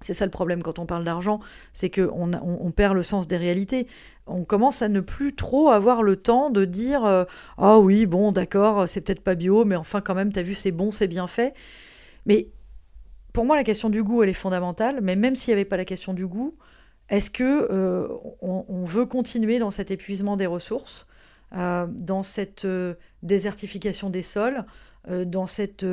c'est 0.01 0.13
ça 0.13 0.25
le 0.25 0.31
problème 0.31 0.63
quand 0.63 0.79
on 0.79 0.85
parle 0.85 1.03
d'argent, 1.03 1.39
c'est 1.73 1.89
qu'on 1.89 2.31
on, 2.33 2.71
perd 2.71 2.95
le 2.95 3.03
sens 3.03 3.27
des 3.27 3.37
réalités. 3.37 3.87
On 4.25 4.43
commence 4.43 4.81
à 4.81 4.89
ne 4.89 4.99
plus 4.99 5.35
trop 5.35 5.69
avoir 5.69 6.03
le 6.03 6.15
temps 6.15 6.49
de 6.49 6.65
dire 6.65 7.05
euh, 7.05 7.23
Ah 7.57 7.79
oui, 7.79 8.05
bon, 8.07 8.31
d'accord, 8.31 8.89
c'est 8.89 9.01
peut-être 9.01 9.21
pas 9.21 9.35
bio, 9.35 9.63
mais 9.63 9.75
enfin, 9.75 10.01
quand 10.01 10.15
même, 10.15 10.33
t'as 10.33 10.41
vu, 10.41 10.55
c'est 10.55 10.71
bon, 10.71 10.91
c'est 10.91 11.07
bien 11.07 11.27
fait. 11.27 11.53
Mais 12.25 12.49
pour 13.33 13.45
moi, 13.45 13.55
la 13.55 13.63
question 13.63 13.89
du 13.89 14.03
goût, 14.03 14.23
elle 14.23 14.29
est 14.29 14.33
fondamentale. 14.33 14.99
Mais 15.01 15.15
même 15.15 15.35
s'il 15.35 15.51
n'y 15.51 15.59
avait 15.61 15.69
pas 15.69 15.77
la 15.77 15.85
question 15.85 16.13
du 16.13 16.27
goût, 16.27 16.55
est-ce 17.09 17.29
que 17.29 17.67
euh, 17.71 18.07
on, 18.41 18.85
veut 18.85 19.05
continuer 19.05 19.59
dans 19.59 19.71
cet 19.71 19.91
épuisement 19.91 20.37
des 20.37 20.45
ressources, 20.45 21.07
euh, 21.55 21.85
dans 21.87 22.21
cette 22.21 22.65
désertification 23.21 24.09
des 24.09 24.21
sols, 24.21 24.61
dans 25.07 25.45
cette 25.45 25.85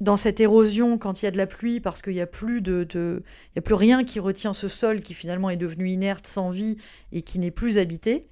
dans 0.00 0.16
cette 0.16 0.40
érosion 0.40 0.98
quand 0.98 1.22
il 1.22 1.26
y 1.26 1.28
a 1.28 1.30
de 1.30 1.36
la 1.36 1.46
pluie 1.46 1.80
parce 1.80 2.02
qu'il 2.02 2.14
n'y 2.14 2.20
a 2.20 2.26
plus 2.26 2.60
de, 2.60 3.22
y 3.54 3.58
a 3.58 3.62
plus 3.62 3.74
rien 3.74 4.04
qui 4.04 4.20
retient 4.20 4.52
ce 4.52 4.68
sol 4.68 5.00
qui 5.00 5.14
finalement 5.14 5.50
est 5.50 5.56
devenu 5.56 5.88
inerte, 5.88 6.26
sans 6.26 6.50
vie 6.50 6.76
et 7.12 7.22
qui 7.22 7.38
n'est 7.38 7.50
plus 7.50 7.78
habité. 7.78 8.22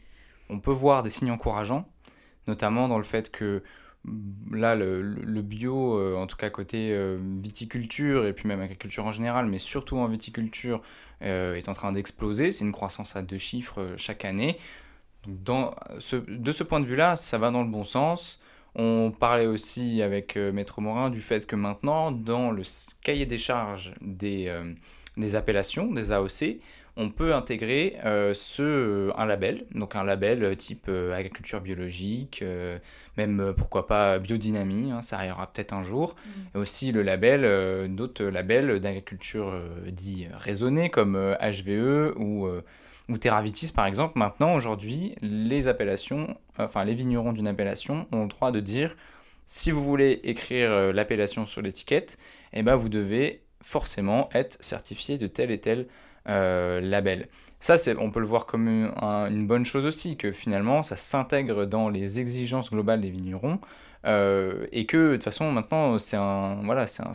On 0.51 0.59
peut 0.59 0.73
voir 0.73 1.03
des 1.03 1.11
signes 1.11 1.31
encourageants, 1.31 1.89
notamment 2.47 2.89
dans 2.89 2.99
le 2.99 3.05
fait 3.05 3.31
que 3.31 3.63
mm, 4.05 4.57
là 4.57 4.75
le, 4.75 5.43
bio, 5.43 5.99
euh, 5.99 6.17
en 6.17 6.27
tout 6.27 6.37
cas 6.37 6.51
côté 6.51 6.91
euh, 6.91 7.19
viticulture 7.41 8.27
et 8.27 8.33
puis 8.33 8.49
même 8.49 8.61
agriculture 8.61 9.07
en 9.07 9.13
général, 9.13 9.47
mais 9.47 9.59
surtout 9.59 9.99
en 9.99 10.09
viticulture, 10.09 10.83
euh, 11.23 11.55
est 11.55 11.69
en 11.69 11.73
train 11.73 11.93
d'exploser. 11.93 12.51
C'est 12.51 12.65
une 12.65 12.73
croissance 12.73 13.15
à 13.15 13.23
deux 13.23 13.39
chiffres 13.39 13.95
chaque 13.97 14.25
année. 14.25 14.59
de 15.27 16.53
ce 16.53 16.63
point 16.65 16.81
de 16.81 16.87
vue-là, 16.87 17.17
ça 17.17 17.39
va 17.39 17.53
dans 17.53 17.63
le 17.63 17.71
bon 17.71 17.85
sens. 17.85 18.42
On 18.75 19.11
parlait 19.11 19.47
aussi 19.47 20.03
avec 20.03 20.37
euh, 20.37 20.51
Maître 20.51 20.81
Morin 20.81 21.11
du 21.11 21.21
fait 21.21 21.47
que 21.47 21.57
maintenant, 21.57 22.11
dans 22.11 22.51
le 22.51 22.63
cahier 23.03 23.27
des 23.27 23.39
charges 23.39 23.93
des, 24.01 24.47
euh, 24.49 24.73
des 25.19 25.37
appellations, 25.37 25.93
des 25.93 26.11
AOC, 26.11 26.61
on 26.97 27.11
peut 27.11 27.35
intégrer 27.35 27.97
euh, 28.05 28.33
ce, 28.35 29.11
un 29.17 29.27
label, 29.27 29.67
donc 29.75 29.95
un 29.95 30.05
label 30.05 30.57
type 30.57 30.91
agriculture 31.15 31.61
biologique, 31.61 32.45
même 33.17 33.55
pourquoi 33.57 33.87
pas 33.87 34.19
biodynamie, 34.19 34.91
hein, 34.91 35.01
ça 35.01 35.17
arrivera 35.17 35.51
peut-être 35.51 35.73
un 35.73 35.83
jour, 35.83 36.15
mmh. 36.15 36.31
et 36.55 36.59
aussi 36.59 36.93
le 36.93 37.03
label, 37.03 37.95
d'autres 37.95 38.25
labels 38.25 38.79
d'agriculture 38.79 39.55
dit 39.87 40.27
raisonnée 40.35 40.91
comme 40.91 41.17
HVE 41.41 42.13
ou 42.19 42.47
ou 43.13 43.19
Terravitis, 43.19 43.73
par 43.73 43.87
exemple, 43.87 44.19
maintenant, 44.19 44.55
aujourd'hui, 44.55 45.15
les 45.21 45.69
appellations, 45.69 46.37
enfin 46.59 46.85
les 46.85 46.95
vignerons 46.95 47.33
d'une 47.33 47.47
appellation 47.47 48.07
ont 48.13 48.23
le 48.23 48.29
droit 48.29 48.51
de 48.51 48.61
dire 48.61 48.97
si 49.47 49.71
vous 49.71 49.83
voulez 49.83 50.21
écrire 50.25 50.93
l'appellation 50.93 51.47
sur 51.47 51.63
l'étiquette, 51.63 52.17
eh 52.53 52.63
ben, 52.63 52.77
vous 52.77 52.89
devez 52.89 53.43
forcément 53.61 54.29
être 54.33 54.57
certifié 54.61 55.19
de 55.19 55.27
tel 55.27 55.51
et 55.51 55.59
tel 55.59 55.87
label. 56.27 57.29
Ça, 57.63 57.77
on 57.99 58.11
peut 58.11 58.21
le 58.21 58.27
voir 58.27 58.47
comme 58.47 58.67
une, 58.67 59.47
bonne 59.47 59.65
chose 59.65 59.87
aussi, 59.87 60.17
que 60.17 60.33
finalement, 60.33 60.83
ça 60.83 60.97
s'intègre 60.97 61.65
dans 61.65 61.89
les 61.91 62.19
exigences 62.19 62.71
globales 62.71 63.01
des 63.01 63.11
vignerons. 63.11 63.61
Euh, 64.05 64.67
et 64.73 64.85
que 64.85 65.11
de 65.11 65.15
toute 65.15 65.23
façon 65.23 65.53
maintenant 65.53 65.97
c'est 65.97 66.17
un 66.17 66.57
voilà 66.65 66.89
c'est 66.89 67.05
un, 67.05 67.13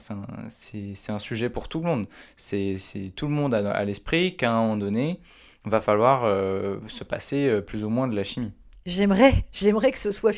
c'est 0.48 1.12
un, 1.12 1.20
sujet 1.20 1.50
pour 1.50 1.68
tout 1.68 1.80
le 1.80 1.86
monde 1.86 2.08
c'est 2.38 2.78
tout 3.14 3.28
le 3.28 3.34
monde 3.34 3.54
à, 3.54 3.84
l'esprit 3.84 4.38
qu'à 4.38 4.54
un 4.54 4.62
moment 4.62 4.78
donné 4.78 5.20
va 5.68 5.82
falloir 5.82 6.24
euh, 6.24 6.78
se 6.88 7.04
passer 7.04 7.48
euh, 7.48 7.62
plus 7.62 7.84
ou 7.84 7.90
moins 7.90 8.08
de 8.08 8.16
la 8.16 8.24
chimie 8.24 8.54
J'aimerais, 8.88 9.34
j'aimerais 9.52 9.92
que 9.92 10.00
ce 10.00 10.12
soit, 10.12 10.32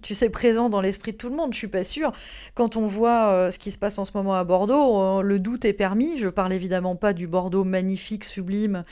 tu 0.00 0.14
sais, 0.14 0.30
présent 0.30 0.70
dans 0.70 0.80
l'esprit 0.80 1.10
de 1.12 1.16
tout 1.16 1.28
le 1.28 1.34
monde. 1.34 1.52
Je 1.52 1.58
suis 1.58 1.66
pas 1.66 1.82
sûre. 1.82 2.12
Quand 2.54 2.76
on 2.76 2.86
voit 2.86 3.50
ce 3.50 3.58
qui 3.58 3.72
se 3.72 3.78
passe 3.78 3.98
en 3.98 4.04
ce 4.04 4.12
moment 4.14 4.34
à 4.34 4.44
Bordeaux, 4.44 5.22
le 5.22 5.38
doute 5.40 5.64
est 5.64 5.72
permis. 5.72 6.16
Je 6.16 6.28
parle 6.28 6.52
évidemment 6.52 6.94
pas 6.94 7.12
du 7.12 7.26
Bordeaux 7.26 7.64
magnifique, 7.64 8.24
sublime, 8.24 8.84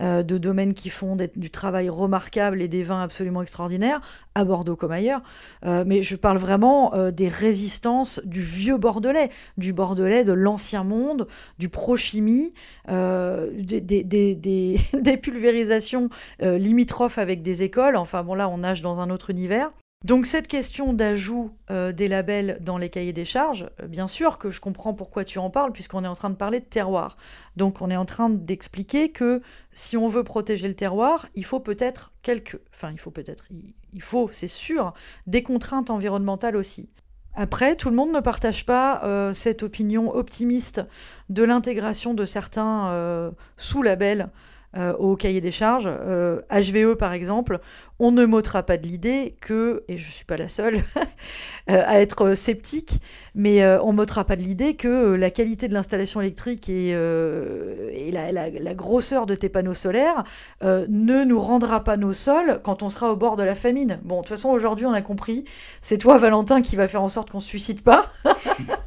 euh, 0.00 0.24
de 0.24 0.38
domaines 0.38 0.74
qui 0.74 0.90
font 0.90 1.16
du 1.36 1.50
travail 1.50 1.88
remarquable 1.88 2.60
et 2.60 2.66
des 2.66 2.82
vins 2.82 3.00
absolument 3.00 3.42
extraordinaires, 3.42 4.00
à 4.34 4.44
Bordeaux 4.44 4.74
comme 4.74 4.90
ailleurs. 4.90 5.22
Euh, 5.64 5.84
mais 5.86 6.02
je 6.02 6.16
parle 6.16 6.38
vraiment 6.38 6.94
euh, 6.94 7.12
des 7.12 7.28
résistances 7.28 8.20
du 8.24 8.42
vieux 8.42 8.76
Bordelais, 8.76 9.28
du 9.56 9.72
Bordelais 9.72 10.24
de 10.24 10.32
l'ancien 10.32 10.82
monde, 10.82 11.28
du 11.60 11.68
prochimie, 11.68 12.54
des, 12.88 13.80
des, 13.80 14.34
des, 14.34 15.16
pulvérisations 15.22 16.08
limitrophes 16.40 17.18
avec 17.18 17.42
des 17.42 17.62
écoles. 17.62 17.96
Enfin 17.96 18.24
bon, 18.24 18.34
là, 18.34 18.48
on 18.48 18.53
nage 18.58 18.82
dans 18.82 19.00
un 19.00 19.10
autre 19.10 19.30
univers. 19.30 19.70
Donc 20.04 20.26
cette 20.26 20.48
question 20.48 20.92
d'ajout 20.92 21.56
euh, 21.70 21.90
des 21.90 22.08
labels 22.08 22.58
dans 22.60 22.76
les 22.76 22.90
cahiers 22.90 23.14
des 23.14 23.24
charges, 23.24 23.70
euh, 23.80 23.86
bien 23.86 24.06
sûr 24.06 24.36
que 24.36 24.50
je 24.50 24.60
comprends 24.60 24.92
pourquoi 24.92 25.24
tu 25.24 25.38
en 25.38 25.48
parles, 25.48 25.72
puisqu'on 25.72 26.04
est 26.04 26.08
en 26.08 26.14
train 26.14 26.28
de 26.28 26.34
parler 26.36 26.60
de 26.60 26.66
terroir. 26.66 27.16
Donc 27.56 27.80
on 27.80 27.90
est 27.90 27.96
en 27.96 28.04
train 28.04 28.28
d'expliquer 28.28 29.12
que 29.12 29.40
si 29.72 29.96
on 29.96 30.10
veut 30.10 30.22
protéger 30.22 30.68
le 30.68 30.74
terroir, 30.74 31.26
il 31.34 31.46
faut 31.46 31.58
peut-être 31.58 32.12
quelques... 32.20 32.60
Enfin, 32.74 32.90
il 32.92 32.98
faut 32.98 33.10
peut-être... 33.10 33.48
Il 33.94 34.02
faut, 34.02 34.28
c'est 34.30 34.46
sûr, 34.46 34.92
des 35.26 35.42
contraintes 35.42 35.88
environnementales 35.88 36.56
aussi. 36.56 36.90
Après, 37.34 37.74
tout 37.74 37.88
le 37.88 37.96
monde 37.96 38.12
ne 38.12 38.20
partage 38.20 38.66
pas 38.66 39.02
euh, 39.04 39.32
cette 39.32 39.62
opinion 39.62 40.14
optimiste 40.14 40.82
de 41.30 41.42
l'intégration 41.42 42.12
de 42.12 42.26
certains 42.26 43.32
sous-labels 43.56 44.28
au 44.98 45.16
cahier 45.16 45.40
des 45.40 45.50
charges. 45.50 45.88
HVE, 46.50 46.96
par 46.96 47.12
exemple, 47.12 47.60
on 47.98 48.10
ne 48.10 48.24
m'ôtera 48.24 48.62
pas 48.64 48.76
de 48.76 48.86
l'idée 48.86 49.36
que, 49.40 49.84
et 49.88 49.96
je 49.96 50.06
ne 50.06 50.12
suis 50.12 50.24
pas 50.24 50.36
la 50.36 50.48
seule 50.48 50.76
euh, 51.70 51.82
à 51.86 52.00
être 52.00 52.34
sceptique, 52.34 53.00
mais 53.34 53.62
euh, 53.62 53.80
on 53.82 53.92
ne 53.92 53.96
m'ôtera 53.96 54.24
pas 54.24 54.36
de 54.36 54.42
l'idée 54.42 54.74
que 54.74 54.88
euh, 54.88 55.16
la 55.16 55.30
qualité 55.30 55.68
de 55.68 55.74
l'installation 55.74 56.20
électrique 56.20 56.68
et, 56.68 56.90
et 56.90 58.10
la, 58.10 58.74
grosseur 58.74 59.26
de 59.26 59.34
tes 59.34 59.48
panneaux 59.48 59.74
solaires 59.74 60.24
ne 60.62 61.24
nous 61.24 61.40
rendra 61.40 61.84
pas 61.84 61.96
nos 61.96 62.12
sols 62.12 62.60
quand 62.64 62.82
on 62.82 62.88
sera 62.88 63.12
au 63.12 63.16
bord 63.16 63.36
de 63.36 63.42
la 63.42 63.54
famine. 63.54 64.00
Bon, 64.02 64.16
de 64.16 64.20
toute 64.22 64.30
façon, 64.30 64.48
aujourd'hui, 64.50 64.86
on 64.86 64.92
a 64.92 65.02
compris. 65.02 65.44
C'est 65.80 65.98
toi, 65.98 66.18
Valentin, 66.18 66.60
qui 66.60 66.76
va 66.76 66.88
faire 66.88 67.02
en 67.02 67.08
sorte 67.08 67.30
qu'on 67.30 67.38
ne 67.38 67.42
se 67.42 67.48
suicide 67.48 67.82
pas. 67.82 68.06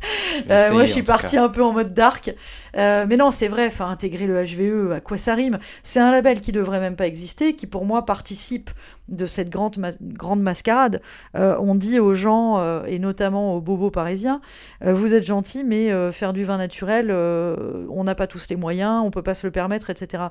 moi, 0.72 0.86
je 0.86 0.92
suis 0.92 1.04
parti 1.04 1.38
un 1.38 1.50
peu 1.50 1.64
en 1.64 1.74
mode 1.74 1.94
dark. 1.94 2.34
mais 2.76 3.18
non, 3.18 3.32
c'est 3.32 3.48
vrai, 3.48 3.72
intégrer 3.86 4.28
le 4.28 4.44
HVE, 4.44 4.92
à 4.92 5.00
quoi 5.00 5.18
ça 5.18 5.36
rime? 5.36 5.58
C'est 5.84 6.00
un 6.00 6.12
label 6.12 6.40
qui 6.40 6.52
devrait 6.52 6.80
même 6.80 6.96
pas 6.96 7.08
exister, 7.08 7.54
qui 7.54 7.68
pour 7.68 7.86
moi 7.86 8.06
participe 8.06 8.70
de 9.08 9.26
cette 9.26 9.50
grande, 9.50 9.78
grande 10.02 10.42
mascarade. 10.42 11.02
Euh, 11.36 11.56
on 11.60 11.76
dit 11.76 12.00
aux 12.00 12.14
gens, 12.14 12.60
euh, 12.60 12.84
et 12.86 13.00
notamment 13.00 13.56
aux 13.56 13.62
bobos 13.62 13.92
parisiens, 13.92 14.40
euh, 14.84 14.94
vous 14.94 15.14
êtes 15.14 15.24
gentils, 15.24 15.64
mais 15.64 15.92
faire 16.12 16.34
du 16.34 16.44
vin 16.44 16.58
naturel, 16.58 17.12
on 17.12 18.04
n'a 18.04 18.16
pas 18.16 18.28
tous 18.28 18.48
les 18.50 18.56
moyens, 18.56 19.04
on 19.04 19.12
peut 19.12 19.22
pas 19.22 19.34
se 19.34 19.48
le 19.48 19.52
permettre, 19.52 19.90
etc. 19.90 20.26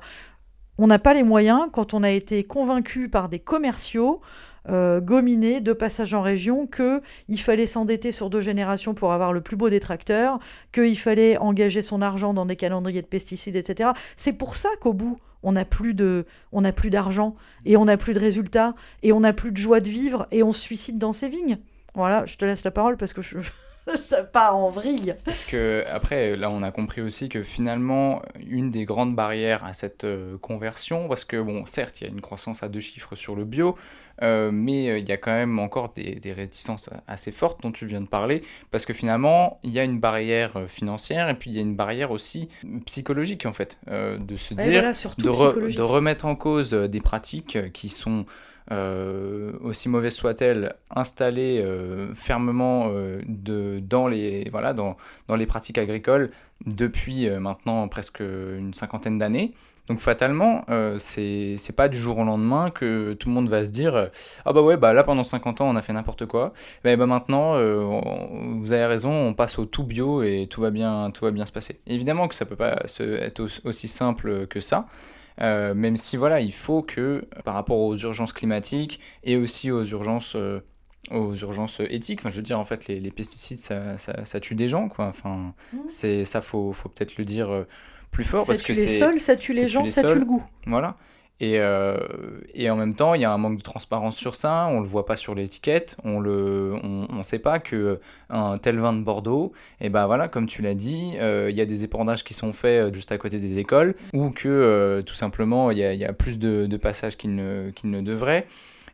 On 0.77 0.87
n'a 0.87 0.99
pas 0.99 1.13
les 1.13 1.23
moyens 1.23 1.67
quand 1.71 1.93
on 1.93 2.03
a 2.03 2.11
été 2.11 2.43
convaincu 2.43 3.09
par 3.09 3.29
des 3.29 3.39
commerciaux 3.39 4.19
gominés 4.67 5.61
de 5.61 5.73
passage 5.73 6.13
en 6.13 6.21
région 6.21 6.67
qu'il 6.67 7.39
fallait 7.39 7.65
s'endetter 7.65 8.11
sur 8.11 8.29
deux 8.29 8.41
générations 8.41 8.93
pour 8.93 9.13
avoir 9.13 9.33
le 9.33 9.41
plus 9.41 9.55
beau 9.55 9.69
des 9.69 9.79
tracteurs, 9.79 10.39
qu'il 10.71 10.97
fallait 10.97 11.37
engager 11.37 11.81
son 11.81 12.01
argent 12.01 12.33
dans 12.33 12.45
des 12.45 12.55
calendriers 12.55 13.01
de 13.01 13.07
pesticides, 13.07 13.55
etc. 13.55 13.91
C'est 14.15 14.33
pour 14.33 14.55
ça 14.55 14.69
qu'au 14.81 14.93
bout, 14.93 15.17
on 15.43 15.53
n'a 15.53 15.65
plus 15.65 15.93
de, 15.93 16.25
on 16.51 16.61
n'a 16.61 16.73
plus 16.73 16.89
d'argent 16.89 17.35
et 17.65 17.77
on 17.77 17.85
n'a 17.85 17.97
plus 17.97 18.13
de 18.13 18.19
résultats 18.19 18.73
et 19.03 19.13
on 19.13 19.21
n'a 19.21 19.33
plus 19.33 19.51
de 19.51 19.57
joie 19.57 19.79
de 19.79 19.89
vivre 19.89 20.27
et 20.31 20.43
on 20.43 20.51
se 20.51 20.61
suicide 20.61 20.97
dans 20.97 21.13
ses 21.13 21.29
vignes. 21.29 21.57
Voilà, 21.95 22.25
je 22.25 22.37
te 22.37 22.45
laisse 22.45 22.63
la 22.63 22.71
parole 22.71 22.97
parce 22.97 23.13
que 23.13 23.21
je, 23.21 23.37
ça 23.95 24.23
part 24.23 24.55
en 24.55 24.69
vrille. 24.69 25.15
Parce 25.23 25.45
que 25.45 25.83
après, 25.89 26.35
là, 26.35 26.49
on 26.49 26.63
a 26.63 26.71
compris 26.71 27.01
aussi 27.01 27.29
que 27.29 27.43
finalement, 27.43 28.21
une 28.45 28.69
des 28.69 28.85
grandes 28.85 29.15
barrières 29.15 29.63
à 29.63 29.73
cette 29.73 30.03
euh, 30.03 30.37
conversion, 30.37 31.07
parce 31.07 31.25
que 31.25 31.41
bon, 31.41 31.65
certes, 31.65 32.01
il 32.01 32.03
y 32.05 32.07
a 32.07 32.09
une 32.09 32.21
croissance 32.21 32.63
à 32.63 32.69
deux 32.69 32.79
chiffres 32.79 33.15
sur 33.15 33.35
le 33.35 33.45
bio, 33.45 33.77
euh, 34.21 34.49
mais 34.51 34.89
euh, 34.89 34.99
il 34.99 35.07
y 35.07 35.11
a 35.11 35.17
quand 35.17 35.31
même 35.31 35.59
encore 35.59 35.93
des, 35.93 36.33
réticences 36.33 36.89
assez 37.07 37.31
fortes 37.31 37.61
dont 37.61 37.71
tu 37.71 37.85
viens 37.85 38.01
de 38.01 38.07
parler, 38.07 38.43
parce 38.71 38.85
que 38.85 38.93
finalement, 38.93 39.59
il 39.63 39.71
y 39.71 39.79
a 39.79 39.83
une 39.83 39.99
barrière 39.99 40.63
financière 40.67 41.29
et 41.29 41.35
puis 41.35 41.51
il 41.51 41.55
y 41.55 41.59
a 41.59 41.61
une 41.61 41.75
barrière 41.75 42.11
aussi 42.11 42.49
psychologique 42.85 43.45
en 43.45 43.53
fait, 43.53 43.79
de 43.87 44.37
se 44.37 44.53
dire, 44.53 44.83
de, 45.17 45.75
de, 45.75 45.81
remettre 45.81 46.25
en 46.25 46.35
cause 46.35 46.73
des 46.73 46.99
pratiques 46.99 47.71
qui 47.71 47.89
sont 47.89 48.25
euh, 48.71 49.53
aussi 49.61 49.87
mauvaise 49.87 50.13
soit-elle, 50.13 50.75
installée 50.93 51.61
euh, 51.63 52.13
fermement 52.13 52.89
euh, 52.89 53.21
dans, 53.81 54.07
les, 54.07 54.49
voilà, 54.49 54.73
dans, 54.73 54.97
dans 55.27 55.35
les 55.35 55.45
pratiques 55.45 55.77
agricoles 55.77 56.31
depuis 56.65 57.29
maintenant 57.29 57.87
presque 57.87 58.19
une 58.19 58.73
cinquantaine 58.73 59.17
d'années. 59.17 59.53
Donc 59.87 59.99
fatalement, 59.99 60.65
c'est 60.97 61.75
pas 61.75 61.87
du 61.87 61.97
jour 61.97 62.17
au 62.17 62.25
lendemain 62.25 62.71
que 62.71 63.13
tout 63.13 63.29
le 63.29 63.35
monde 63.35 63.47
va 63.47 63.63
se 63.63 63.69
dire 63.69 64.09
ah 64.43 64.51
bah 64.51 64.61
ouais 64.61 64.75
bah 64.75 64.91
là 64.91 65.03
pendant 65.05 65.23
50 65.23 65.61
ans 65.61 65.69
on 65.69 65.77
a 65.77 65.81
fait 65.81 65.93
n'importe 65.93 66.25
quoi. 66.25 66.51
Mais 66.83 66.97
bah 66.97 67.05
maintenant 67.05 67.53
vous 67.53 68.73
avez 68.73 68.85
raison, 68.85 69.11
on 69.13 69.33
passe 69.33 69.59
au 69.59 69.65
tout 69.65 69.83
bio 69.83 70.23
et 70.23 70.47
tout 70.49 70.59
va 70.59 70.71
bien 70.71 71.09
tout 71.11 71.23
va 71.23 71.31
bien 71.31 71.45
se 71.45 71.53
passer. 71.53 71.79
évidemment 71.87 72.27
que 72.27 72.35
ça 72.35 72.45
peut 72.45 72.57
pas 72.57 72.75
être 72.99 73.47
aussi 73.63 73.87
simple 73.87 74.47
que 74.47 74.59
ça. 74.59 74.87
Euh, 75.41 75.73
même 75.73 75.97
si 75.97 76.17
voilà, 76.17 76.41
il 76.41 76.53
faut 76.53 76.81
que 76.81 77.25
par 77.43 77.53
rapport 77.53 77.79
aux 77.79 77.95
urgences 77.95 78.33
climatiques 78.33 78.99
et 79.23 79.37
aussi 79.37 79.69
aux 79.69 79.83
urgences 79.83 80.35
euh, 80.35 80.61
aux 81.11 81.35
urgences 81.35 81.81
éthiques. 81.89 82.19
Enfin, 82.21 82.29
je 82.29 82.37
veux 82.37 82.41
dire, 82.43 82.59
en 82.59 82.65
fait, 82.65 82.87
les, 82.87 83.11
pesticides, 83.11 83.59
ça, 83.59 83.97
ça, 83.97 84.39
tue 84.39 84.55
des 84.55 84.67
gens, 84.67 84.89
quoi. 84.89 85.05
Enfin, 85.05 85.53
mmh. 85.73 85.77
c'est 85.87 86.25
ça, 86.25 86.41
faut, 86.41 86.73
faut 86.73 86.89
peut-être 86.89 87.17
le 87.17 87.25
dire 87.25 87.49
euh, 87.49 87.63
plus 88.11 88.23
fort 88.23 88.43
ça 88.43 88.53
parce 88.53 88.61
tue 88.61 88.73
que 88.73 88.77
les 88.77 88.87
sols, 88.87 89.19
ça 89.19 89.35
tue 89.35 89.53
les 89.53 89.67
gens, 89.67 89.85
ça 89.85 90.03
tue 90.03 90.19
le 90.19 90.25
goût. 90.25 90.43
Voilà. 90.65 90.97
Et, 91.39 91.59
euh, 91.59 91.97
et, 92.55 92.69
en 92.71 92.75
même 92.75 92.95
temps, 92.95 93.13
il 93.13 93.21
y 93.21 93.25
a 93.25 93.31
un 93.31 93.37
manque 93.37 93.57
de 93.57 93.63
transparence 93.63 94.17
sur 94.17 94.33
ça. 94.33 94.67
On 94.71 94.79
le 94.79 94.87
voit 94.87 95.05
pas 95.05 95.15
sur 95.15 95.35
l'étiquette. 95.35 95.95
On 96.03 96.19
le, 96.19 96.73
on, 96.83 97.07
on, 97.11 97.23
sait 97.23 97.37
pas 97.37 97.59
que 97.59 97.99
un 98.29 98.57
tel 98.57 98.79
vin 98.79 98.93
de 98.93 99.03
Bordeaux, 99.03 99.53
et 99.79 99.85
eh 99.85 99.89
ben 99.89 100.07
voilà, 100.07 100.27
comme 100.27 100.47
tu 100.47 100.61
l'as 100.61 100.73
dit, 100.73 101.13
euh, 101.19 101.49
il 101.51 101.55
y 101.55 101.61
a 101.61 101.65
des 101.65 101.83
épandages 101.83 102.23
qui 102.23 102.33
sont 102.33 102.53
faits 102.53 102.87
euh, 102.89 102.93
juste 102.93 103.11
à 103.11 103.17
côté 103.17 103.37
des 103.37 103.59
écoles, 103.59 103.95
ou 104.13 104.31
que 104.31 105.03
tout 105.05 105.13
simplement 105.13 105.69
il 105.71 105.77
y, 105.77 106.05
a 106.05 106.13
plus 106.13 106.39
de, 106.39 106.77
passages 106.77 107.17
qu'il 107.17 107.35
ne, 107.35 107.69
qu'il 107.71 107.91
ne 107.91 108.01
devrait. 108.01 108.47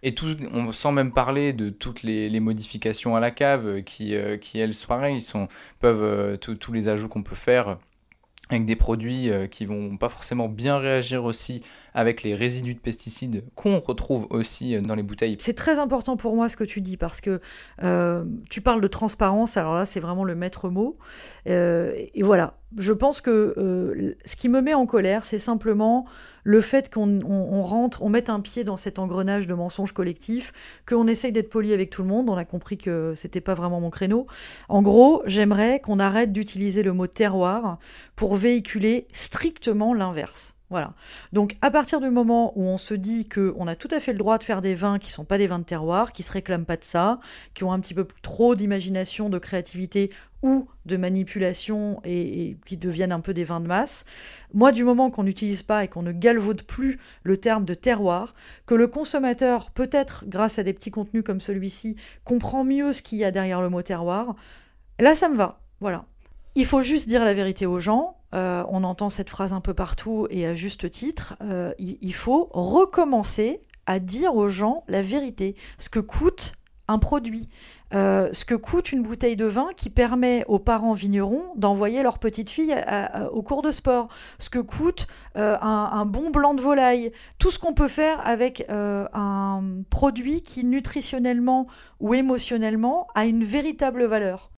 Et 0.06 0.14
tout, 0.14 0.36
on, 0.54 0.74
sans 0.74 0.92
même 0.92 1.14
parler 1.14 1.54
de 1.54 1.70
toutes 1.70 2.04
les, 2.04 2.30
les 2.30 2.40
modifications 2.42 3.16
à 3.16 3.22
la 3.22 3.32
cave 3.32 3.84
qui, 3.84 4.16
qui 4.42 4.60
elles, 4.60 4.74
sont 4.74 4.88
pareilles, 4.88 5.22
sont, 5.22 5.48
peuvent 5.80 6.38
tous 6.40 6.74
les 6.74 6.90
ajouts 6.90 7.08
qu'on 7.08 7.24
peut 7.24 7.36
faire 7.36 7.78
avec 8.50 8.66
des 8.66 8.76
produits 8.76 9.30
qui 9.50 9.66
vont 9.66 9.98
pas 9.98 10.10
forcément 10.10 10.50
bien 10.50 10.78
réagir 10.78 11.24
aussi 11.24 11.64
avec 11.94 12.24
les 12.24 12.36
résidus 12.36 12.74
de 12.74 12.80
pesticides 12.80 13.44
qu'on 13.56 13.80
retrouve 13.80 14.28
aussi 14.30 14.76
euh, 14.76 14.82
dans 14.82 14.96
les 14.96 15.04
bouteilles. 15.04 15.38
C'est 15.40 15.54
très 15.54 15.80
important 15.80 16.18
pour 16.18 16.36
moi 16.36 16.50
ce 16.50 16.58
que 16.58 16.64
tu 16.64 16.82
dis 16.82 16.98
parce 16.98 17.22
que 17.22 17.40
euh, 17.84 18.26
tu 18.50 18.62
parles 18.62 18.82
de 18.82 18.88
transparence, 18.88 19.58
alors 19.58 19.76
là 19.76 19.86
c'est 19.86 20.00
vraiment 20.00 20.24
le 20.24 20.36
maître 20.36 20.70
mot. 20.70 20.98
Euh, 21.48 21.94
et 22.14 22.24
voilà, 22.24 22.58
je 22.78 22.94
pense 22.94 23.22
que 23.22 24.16
ce 24.26 24.36
qui 24.36 24.50
me 24.50 24.62
met 24.62 24.74
en 24.74 24.86
colère, 24.86 25.24
c'est 25.24 25.40
simplement 25.40 26.06
le 26.44 26.62
fait 26.62 26.94
qu'on 26.94 27.62
rentre, 27.62 28.02
on 28.02 28.10
mette 28.10 28.30
un 28.30 28.40
pied 28.42 28.64
dans 28.64 28.78
cet 28.78 29.00
engrenage 29.00 29.48
de 29.48 29.54
mensonges 29.54 29.94
collectifs, 29.94 30.82
qu'on 30.88 31.08
essaye 31.08 31.32
d'être 31.32 31.50
poli 31.50 31.74
avec 31.74 31.90
tout 31.90 32.02
le 32.02 32.08
monde. 32.08 32.30
On 32.30 32.36
a 32.36 32.46
compris 32.46 32.78
que 32.78 33.14
c'était 33.16 33.42
pas 33.42 33.54
vraiment 33.54 33.80
mon 33.80 33.90
créneau. 33.90 34.26
En 34.70 34.82
gros, 34.82 35.22
j'aimerais 35.26 35.80
qu'on 35.80 36.00
arrête 36.00 36.32
d'utiliser 36.32 36.84
le 36.84 36.94
mot 36.94 37.08
terroir 37.08 37.78
pour 38.16 38.36
véhiculer 38.36 39.08
strictement 39.14 39.94
l'inverse. 39.94 40.56
Voilà. 40.74 40.92
Donc 41.34 41.56
à 41.62 41.70
partir 41.70 42.02
du 42.02 42.10
moment 42.10 42.52
où 42.58 42.64
on 42.64 42.80
se 42.80 42.96
dit 42.96 43.30
qu'on 43.30 43.68
a 43.68 43.76
tout 43.76 43.90
à 43.92 44.00
fait 44.00 44.12
le 44.12 44.18
droit 44.18 44.40
de 44.40 44.44
faire 44.44 44.60
des 44.60 44.74
vins 44.74 44.98
qui 44.98 45.12
sont 45.12 45.24
pas 45.24 45.38
des 45.38 45.46
vins 45.46 45.60
de 45.60 45.64
terroir, 45.64 46.14
qui 46.14 46.24
se 46.24 46.32
réclament 46.32 46.66
pas 46.66 46.78
de 46.78 46.84
ça, 46.84 47.20
qui 47.54 47.64
ont 47.64 47.72
un 47.72 47.80
petit 47.80 47.94
peu 47.94 48.08
trop 48.24 48.56
d'imagination, 48.56 49.30
de 49.30 49.38
créativité 49.38 50.10
ou 50.42 50.68
de 50.88 50.98
manipulation 50.98 52.02
et, 52.04 52.58
qui 52.66 52.78
deviennent 52.78 53.12
un 53.12 53.20
peu 53.20 53.36
des 53.36 53.44
vins 53.44 53.60
de 53.60 53.68
masse, 53.68 54.04
moi 54.52 54.72
du 54.72 54.84
moment 54.84 55.12
qu'on 55.12 55.22
n'utilise 55.22 55.62
pas 55.62 55.84
et 55.84 55.88
qu'on 55.88 56.02
ne 56.02 56.12
galvaude 56.12 56.64
plus 56.64 56.98
le 57.22 57.38
terme 57.38 57.66
de 57.66 57.76
terroir, 57.76 58.34
que 58.66 58.74
le 58.74 58.88
consommateur 58.88 59.70
peut-être 59.70 60.24
grâce 60.28 60.58
à 60.58 60.64
des 60.64 60.74
petits 60.74 60.90
contenus 60.90 61.24
comme 61.24 61.40
celui-ci 61.40 61.98
comprend 62.24 62.64
mieux 62.64 62.94
ce 62.94 63.04
qu'il 63.04 63.20
y 63.20 63.26
a 63.26 63.30
derrière 63.30 63.62
le 63.62 63.70
mot 63.70 63.84
terroir, 63.84 64.36
là 65.00 65.16
ça 65.16 65.30
me 65.30 65.36
va. 65.36 65.60
Voilà. 65.82 66.06
Il 66.56 66.66
faut 66.66 66.82
juste 66.82 67.08
dire 67.08 67.24
la 67.24 67.36
vérité 67.36 67.68
aux 67.68 67.80
gens. 67.80 68.18
Euh, 68.34 68.64
on 68.70 68.84
entend 68.84 69.10
cette 69.10 69.30
phrase 69.30 69.54
un 69.54 69.62
peu 69.62 69.74
partout 69.74 70.28
et 70.30 70.46
à 70.46 70.56
juste 70.56 70.90
titre. 70.90 71.36
Euh, 71.42 71.74
il, 71.78 72.14
faut 72.14 72.50
recommencer 72.52 73.62
à 73.86 74.00
dire 74.00 74.36
aux 74.36 74.50
gens 74.50 74.84
la 74.88 75.02
vérité, 75.02 75.56
ce 75.78 75.90
que 75.90 76.00
coûte 76.00 76.54
un 76.88 77.00
produit, 77.00 77.48
euh, 77.94 78.30
ce 78.34 78.44
que 78.44 78.56
coûte 78.56 78.92
une 78.92 79.04
bouteille 79.04 79.36
de 79.36 79.46
vin 79.46 79.70
qui 79.76 79.90
permet 79.90 80.44
aux 80.48 80.60
parents 80.60 80.94
vignerons 80.94 81.54
d'envoyer 81.56 82.04
leur 82.04 82.20
petite 82.20 82.50
fille 82.50 82.76
au 83.32 83.42
cours 83.42 83.62
de 83.62 83.72
sport, 83.72 84.10
ce 84.38 84.50
que 84.50 84.60
coûte 84.60 85.08
un, 85.36 85.60
un, 85.62 86.06
bon 86.06 86.30
blanc 86.30 86.54
de 86.54 86.62
volaille, 86.62 87.12
tout 87.40 87.52
ce 87.52 87.60
qu'on 87.60 87.74
peut 87.74 87.88
faire 87.88 88.26
avec 88.28 88.66
un 88.70 89.64
produit 89.90 90.42
qui 90.42 90.66
nutritionnellement 90.66 91.68
ou 92.00 92.14
émotionnellement 92.14 93.08
a 93.16 93.26
une 93.26 93.44
véritable 93.44 94.06
valeur 94.06 94.50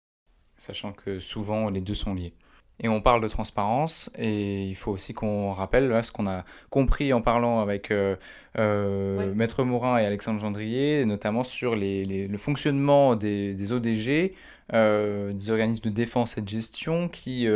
sachant 0.57 0.93
que 0.93 1.19
souvent 1.19 1.69
les 1.69 1.81
deux 1.81 1.95
sont 1.95 2.13
liés. 2.13 2.33
Et 2.81 2.89
on 2.89 2.99
parle 2.99 3.21
de 3.21 3.27
transparence, 3.29 4.09
et 4.17 4.65
il 4.65 4.75
faut 4.75 4.91
aussi 4.91 5.13
qu'on 5.13 5.53
rappelle 5.53 6.03
ce 6.03 6.11
qu'on 6.11 6.27
a 6.27 6.43
compris 6.69 7.13
en 7.13 7.21
parlant 7.21 7.61
avec 7.61 7.89
euh, 7.89 8.17
euh, 8.59 9.33
Maître 9.33 9.63
Morin 9.63 9.97
et 9.97 10.05
Alexandre 10.05 10.41
Gendrier, 10.41 11.05
notamment 11.05 11.45
sur 11.45 11.75
le 11.77 12.37
fonctionnement 12.37 13.15
des, 13.15 13.71
ODG, 13.71 14.33
euh, 14.73 15.31
des 15.31 15.49
organismes 15.51 15.85
de 15.85 15.95
défense 15.95 16.37
et 16.37 16.41
de 16.41 16.49
gestion 16.49 17.07
qui, 17.07 17.47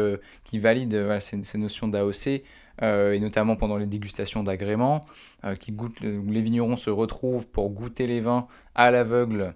qui 0.46 0.60
valident 0.60 1.20
ces, 1.20 1.58
notions 1.58 1.90
d'AOC, 1.90 2.42
et 2.82 3.20
notamment 3.20 3.58
pendant 3.58 3.76
les 3.76 3.88
dégustations 3.88 4.44
d'agréments, 4.44 5.02
qui 5.60 5.74
goûtent, 5.74 6.00
les 6.00 6.42
vignerons 6.42 6.78
se 6.78 6.90
retrouvent 6.90 7.50
pour 7.50 7.70
goûter 7.72 8.08
les 8.08 8.22
vins 8.22 8.48
à 8.74 8.90
l'aveugle 8.90 9.54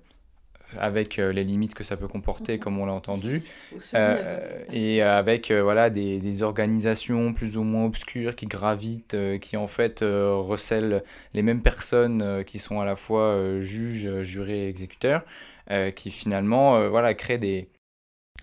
avec 0.80 1.20
euh, 1.20 1.32
les 1.32 1.44
limites 1.44 1.74
que 1.74 1.84
ça 1.84 1.98
peut 1.98 2.08
comporter, 2.08 2.60
comme 2.60 2.80
on 2.80 2.86
l'a 2.86 2.94
entendu, 2.94 3.44
euh, 3.94 4.64
et 4.72 5.02
avec 5.02 5.52
euh, 5.52 5.62
voilà, 5.62 5.90
des, 5.90 6.20
des, 6.20 6.42
organisations 6.42 7.34
plus 7.34 7.58
ou 7.58 7.64
moins 7.64 7.86
obscures 7.86 8.36
qui 8.36 8.46
gravitent, 8.46 9.18
qui 9.40 9.58
en 9.58 9.68
fait 9.68 10.00
recèlent 10.02 11.04
les 11.34 11.42
mêmes 11.42 11.62
personnes 11.62 12.44
qui 12.46 12.60
sont 12.60 12.80
à 12.80 12.86
la 12.86 12.96
fois 12.96 13.60
juges, 13.60 14.22
jurés 14.22 14.66
et 14.66 14.70
exécuteurs, 14.70 15.24
qui 15.96 16.12
finalement 16.12 16.90
voilà, 16.90 17.14
créent 17.14 17.38
des, 17.38 17.70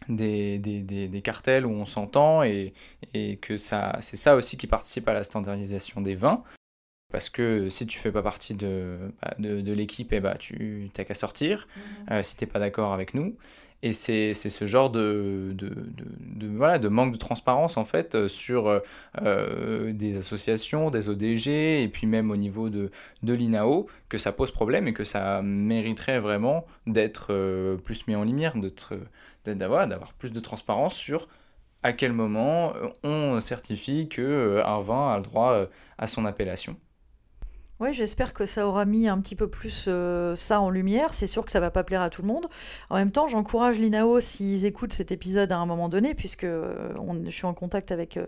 des, 0.08 0.58
des, 0.58 1.08
des, 1.08 1.22
cartels 1.22 1.66
où 1.66 1.70
on 1.70 1.84
s'entend 1.84 2.42
et, 2.42 2.72
et 3.14 3.36
que 3.36 3.56
ça, 3.56 3.96
c'est 4.00 4.16
ça 4.16 4.36
aussi 4.36 4.56
qui 4.56 4.66
participe 4.66 5.08
à 5.08 5.14
la 5.14 5.24
standardisation 5.24 6.00
des 6.00 6.14
vins. 6.14 6.42
Parce 7.10 7.28
que 7.28 7.68
si 7.68 7.86
tu 7.86 7.98
fais 7.98 8.12
pas 8.12 8.22
partie 8.22 8.54
de, 8.54 8.96
bah, 9.20 9.34
de, 9.38 9.72
l'équipe, 9.72 10.12
eh 10.12 10.20
bah, 10.20 10.36
tu 10.38 10.90
n'as 10.96 11.04
qu'à 11.04 11.14
sortir 11.14 11.66
mhm. 11.76 11.82
euh, 12.12 12.22
si 12.22 12.36
tu 12.36 12.44
n'es 12.44 12.50
pas 12.50 12.60
d'accord 12.60 12.92
avec 12.92 13.14
nous. 13.14 13.36
Et 13.82 13.92
c'est 13.92 14.34
ce 14.34 14.66
genre 14.66 14.90
de, 14.90 15.52
de, 15.54 15.70
de, 15.70 16.46
voilà, 16.46 16.78
de 16.78 16.88
manque 16.88 17.14
de 17.14 17.18
transparence 17.18 17.78
en 17.78 17.86
fait 17.86 18.14
euh, 18.14 18.28
sur 18.28 18.82
euh, 19.22 19.92
des 19.92 20.18
associations, 20.18 20.90
des 20.90 21.08
ODG 21.08 21.82
et 21.82 21.88
puis 21.88 22.06
même 22.06 22.30
au 22.30 22.36
niveau 22.36 22.68
de, 22.68 22.90
de 23.22 23.32
l'INAO 23.32 23.86
que 24.10 24.18
ça 24.18 24.32
pose 24.32 24.50
problème 24.50 24.86
et 24.86 24.92
que 24.92 25.02
ça 25.04 25.40
mériterait 25.40 26.20
vraiment 26.20 26.66
d'être 26.86 27.78
plus 27.82 28.06
mis 28.06 28.14
en 28.14 28.24
lumière, 28.24 28.54
d'avoir 29.44 30.12
plus 30.12 30.30
de 30.30 30.40
transparence 30.40 30.94
sur 30.94 31.26
à 31.82 31.94
quel 31.94 32.12
moment 32.12 32.74
on 33.02 33.40
certifie 33.40 34.10
qu'un 34.10 34.80
vin 34.80 35.10
a 35.10 35.16
le 35.16 35.22
droit 35.22 35.64
à 35.96 36.06
son 36.06 36.26
appellation. 36.26 36.76
Oui, 37.80 37.94
j'espère 37.94 38.34
que 38.34 38.44
ça 38.44 38.68
aura 38.68 38.84
mis 38.84 39.08
un 39.08 39.18
petit 39.22 39.34
peu 39.34 39.48
plus 39.48 39.86
euh, 39.88 40.36
ça 40.36 40.60
en 40.60 40.68
lumière. 40.68 41.14
C'est 41.14 41.26
sûr 41.26 41.46
que 41.46 41.50
ça 41.50 41.60
va 41.60 41.70
pas 41.70 41.82
plaire 41.82 42.02
à 42.02 42.10
tout 42.10 42.20
le 42.20 42.28
monde. 42.28 42.46
En 42.90 42.96
même 42.96 43.10
temps, 43.10 43.26
j'encourage 43.26 43.78
l'INAO 43.78 44.20
s'ils 44.20 44.66
écoutent 44.66 44.92
cet 44.92 45.12
épisode 45.12 45.50
à 45.50 45.56
un 45.56 45.64
moment 45.64 45.88
donné, 45.88 46.14
puisque 46.14 46.44
euh, 46.44 46.92
je 47.24 47.30
suis 47.30 47.46
en 47.46 47.54
contact 47.54 47.90
avec 47.90 48.18
euh, 48.18 48.26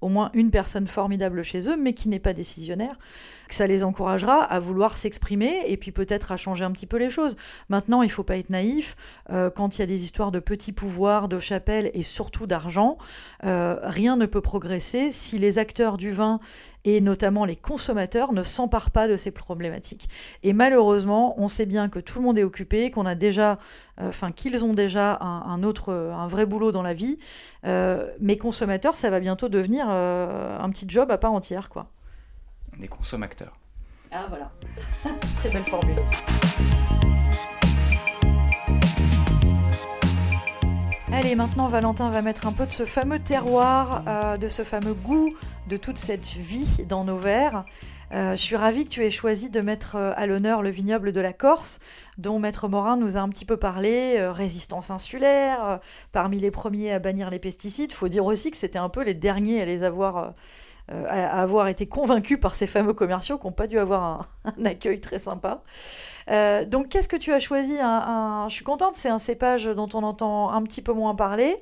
au 0.00 0.08
moins 0.08 0.30
une 0.32 0.50
personne 0.50 0.86
formidable 0.86 1.42
chez 1.42 1.68
eux, 1.68 1.76
mais 1.78 1.92
qui 1.92 2.08
n'est 2.08 2.18
pas 2.18 2.32
décisionnaire, 2.32 2.98
que 3.46 3.54
ça 3.54 3.66
les 3.66 3.84
encouragera 3.84 4.42
à 4.42 4.58
vouloir 4.58 4.96
s'exprimer 4.96 5.52
et 5.66 5.76
puis 5.76 5.92
peut-être 5.92 6.32
à 6.32 6.38
changer 6.38 6.64
un 6.64 6.70
petit 6.70 6.86
peu 6.86 6.96
les 6.96 7.10
choses. 7.10 7.36
Maintenant, 7.68 8.00
il 8.00 8.10
faut 8.10 8.24
pas 8.24 8.38
être 8.38 8.48
naïf. 8.48 8.96
quand 9.28 9.76
il 9.76 9.80
y 9.80 9.82
a 9.82 9.86
des 9.86 10.04
histoires 10.04 10.32
de 10.32 10.40
petits 10.40 10.72
pouvoirs, 10.72 11.28
de 11.28 11.38
chapelles 11.40 11.90
et 11.94 12.02
surtout 12.02 12.46
d'argent, 12.46 12.98
rien 13.42 14.16
ne 14.16 14.26
peut 14.26 14.42
progresser 14.42 15.10
si 15.10 15.38
les 15.38 15.58
acteurs 15.58 15.96
du 15.96 16.10
vin 16.10 16.38
et 16.84 17.00
notamment 17.00 17.44
les 17.44 17.56
consommateurs 17.56 18.32
ne 18.32 18.42
s'emparent 18.42 18.90
pas 18.90 19.08
de 19.08 19.16
ces 19.16 19.30
problématiques. 19.30 20.08
Et 20.42 20.52
malheureusement, 20.52 21.34
on 21.38 21.48
sait 21.48 21.66
bien 21.66 21.88
que 21.88 21.98
tout 21.98 22.18
le 22.18 22.24
monde 22.24 22.38
est 22.38 22.44
occupé, 22.44 22.90
qu'on 22.90 23.06
a 23.06 23.14
déjà, 23.14 23.58
euh, 24.00 24.08
enfin 24.08 24.32
qu'ils 24.32 24.64
ont 24.64 24.74
déjà 24.74 25.18
un, 25.20 25.62
autre, 25.62 25.92
un 25.92 26.28
vrai 26.28 26.46
boulot 26.46 26.72
dans 26.72 26.82
la 26.82 26.94
vie. 26.94 27.16
Euh, 27.64 28.10
mais 28.20 28.36
consommateurs, 28.36 28.96
ça 28.96 29.10
va 29.10 29.20
bientôt 29.20 29.48
devenir 29.48 29.86
euh, 29.88 30.58
un 30.58 30.70
petit 30.70 30.86
job 30.88 31.10
à 31.10 31.18
part 31.18 31.32
entière, 31.32 31.68
quoi. 31.68 31.90
Des 32.78 32.88
consommateurs. 32.88 33.56
Ah 34.12 34.26
voilà, 34.28 34.52
très 35.36 35.50
belle 35.50 35.64
formule. 35.64 35.96
Allez, 41.16 41.36
maintenant 41.36 41.68
Valentin 41.68 42.10
va 42.10 42.22
mettre 42.22 42.48
un 42.48 42.52
peu 42.52 42.66
de 42.66 42.72
ce 42.72 42.84
fameux 42.84 43.20
terroir, 43.20 44.02
euh, 44.08 44.36
de 44.36 44.48
ce 44.48 44.64
fameux 44.64 44.94
goût, 44.94 45.32
de 45.68 45.76
toute 45.76 45.96
cette 45.96 46.26
vie 46.26 46.84
dans 46.88 47.04
nos 47.04 47.16
verres. 47.16 47.64
Euh, 48.12 48.32
je 48.32 48.36
suis 48.36 48.56
ravie 48.56 48.82
que 48.82 48.88
tu 48.88 49.04
aies 49.04 49.10
choisi 49.10 49.48
de 49.48 49.60
mettre 49.60 49.94
euh, 49.94 50.10
à 50.16 50.26
l'honneur 50.26 50.60
le 50.60 50.70
vignoble 50.70 51.12
de 51.12 51.20
la 51.20 51.32
Corse, 51.32 51.78
dont 52.18 52.40
Maître 52.40 52.66
Morin 52.66 52.96
nous 52.96 53.16
a 53.16 53.20
un 53.20 53.28
petit 53.28 53.44
peu 53.44 53.56
parlé, 53.56 54.26
résistance 54.26 54.90
insulaire, 54.90 55.78
parmi 56.10 56.40
les 56.40 56.50
premiers 56.50 56.92
à 56.92 56.98
bannir 56.98 57.30
les 57.30 57.38
pesticides. 57.38 57.92
Il 57.92 57.94
faut 57.94 58.08
dire 58.08 58.24
aussi 58.24 58.50
que 58.50 58.56
c'était 58.56 58.80
un 58.80 58.88
peu 58.88 59.04
les 59.04 59.14
derniers 59.14 59.62
à 59.62 59.66
les 59.66 59.84
avoir 59.84 60.34
euh, 60.92 61.06
à, 61.08 61.40
avoir 61.40 61.68
été 61.68 61.86
convaincu 61.86 62.36
par 62.36 62.54
ces 62.54 62.66
fameux 62.66 62.92
commerciaux 62.92 63.38
qui 63.38 63.46
n'ont 63.46 63.54
pas 63.54 63.66
dû 63.66 63.78
avoir 63.78 64.28
un, 64.44 64.66
accueil 64.66 65.00
très 65.00 65.18
sympa. 65.18 65.62
Euh, 66.30 66.66
donc, 66.66 66.88
qu'est-ce 66.88 67.08
que 67.08 67.16
tu 67.16 67.32
as 67.32 67.40
choisi 67.40 67.72
Je 67.74 68.46
suis 68.50 68.64
contente, 68.64 68.94
c'est 68.94 69.08
un 69.08 69.18
cépage 69.18 69.64
dont 69.64 69.88
on 69.94 70.02
entend 70.02 70.50
un 70.50 70.62
petit 70.62 70.82
peu 70.82 70.92
moins 70.92 71.14
parler, 71.14 71.56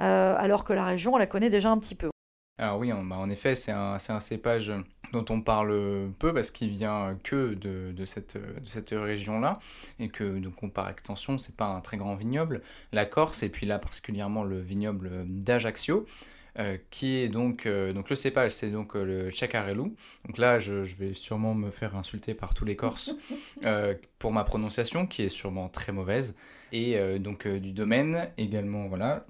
euh, 0.00 0.36
alors 0.38 0.62
que 0.62 0.72
la 0.72 0.84
région, 0.84 1.14
on 1.14 1.16
la 1.16 1.26
connaît 1.26 1.50
déjà 1.50 1.70
un 1.70 1.78
petit 1.78 1.96
peu. 1.96 2.10
Alors 2.58 2.78
oui, 2.78 2.92
en, 2.92 3.02
bah, 3.02 3.16
en 3.16 3.28
effet, 3.28 3.56
c'est 3.56 3.72
un, 3.72 3.98
cépage 3.98 4.72
dont 5.12 5.24
on 5.30 5.40
parle 5.40 6.12
peu 6.20 6.32
parce 6.32 6.52
qu'il 6.52 6.70
vient 6.70 7.18
que 7.24 7.54
de, 7.54 8.04
cette, 8.04 8.36
de 8.36 8.66
cette 8.66 8.90
région-là 8.90 9.58
et 9.98 10.10
que 10.10 10.38
donc 10.38 10.62
on, 10.62 10.68
par 10.68 10.88
extension, 10.88 11.38
c'est 11.38 11.56
pas 11.56 11.66
un 11.66 11.80
très 11.80 11.96
grand 11.96 12.14
vignoble. 12.14 12.62
La 12.92 13.04
Corse 13.04 13.42
et 13.42 13.48
puis 13.48 13.66
là 13.66 13.80
particulièrement 13.80 14.44
le 14.44 14.60
vignoble 14.60 15.10
d'Ajaccio. 15.26 16.06
Euh, 16.60 16.76
qui 16.90 17.16
est 17.16 17.28
donc, 17.28 17.64
euh, 17.64 17.94
donc 17.94 18.10
le 18.10 18.16
cépage, 18.16 18.50
c'est 18.50 18.68
donc 18.68 18.94
euh, 18.94 19.04
le 19.04 19.30
Chacarello. 19.30 19.94
Donc 20.26 20.36
là, 20.36 20.58
je, 20.58 20.74
vais 20.74 21.14
sûrement 21.14 21.54
me 21.54 21.70
faire 21.70 21.96
insulter 21.96 22.34
par 22.34 22.52
tous 22.52 22.66
les 22.66 22.76
Corses 22.76 23.14
pour 24.18 24.32
ma 24.32 24.44
prononciation, 24.44 25.06
qui 25.06 25.22
est 25.22 25.30
sûrement 25.30 25.68
très 25.68 25.92
mauvaise. 25.92 26.34
Et 26.72 27.18
donc 27.18 27.48
du 27.48 27.72
domaine 27.72 28.28
également, 28.38 28.86
voilà. 28.86 29.26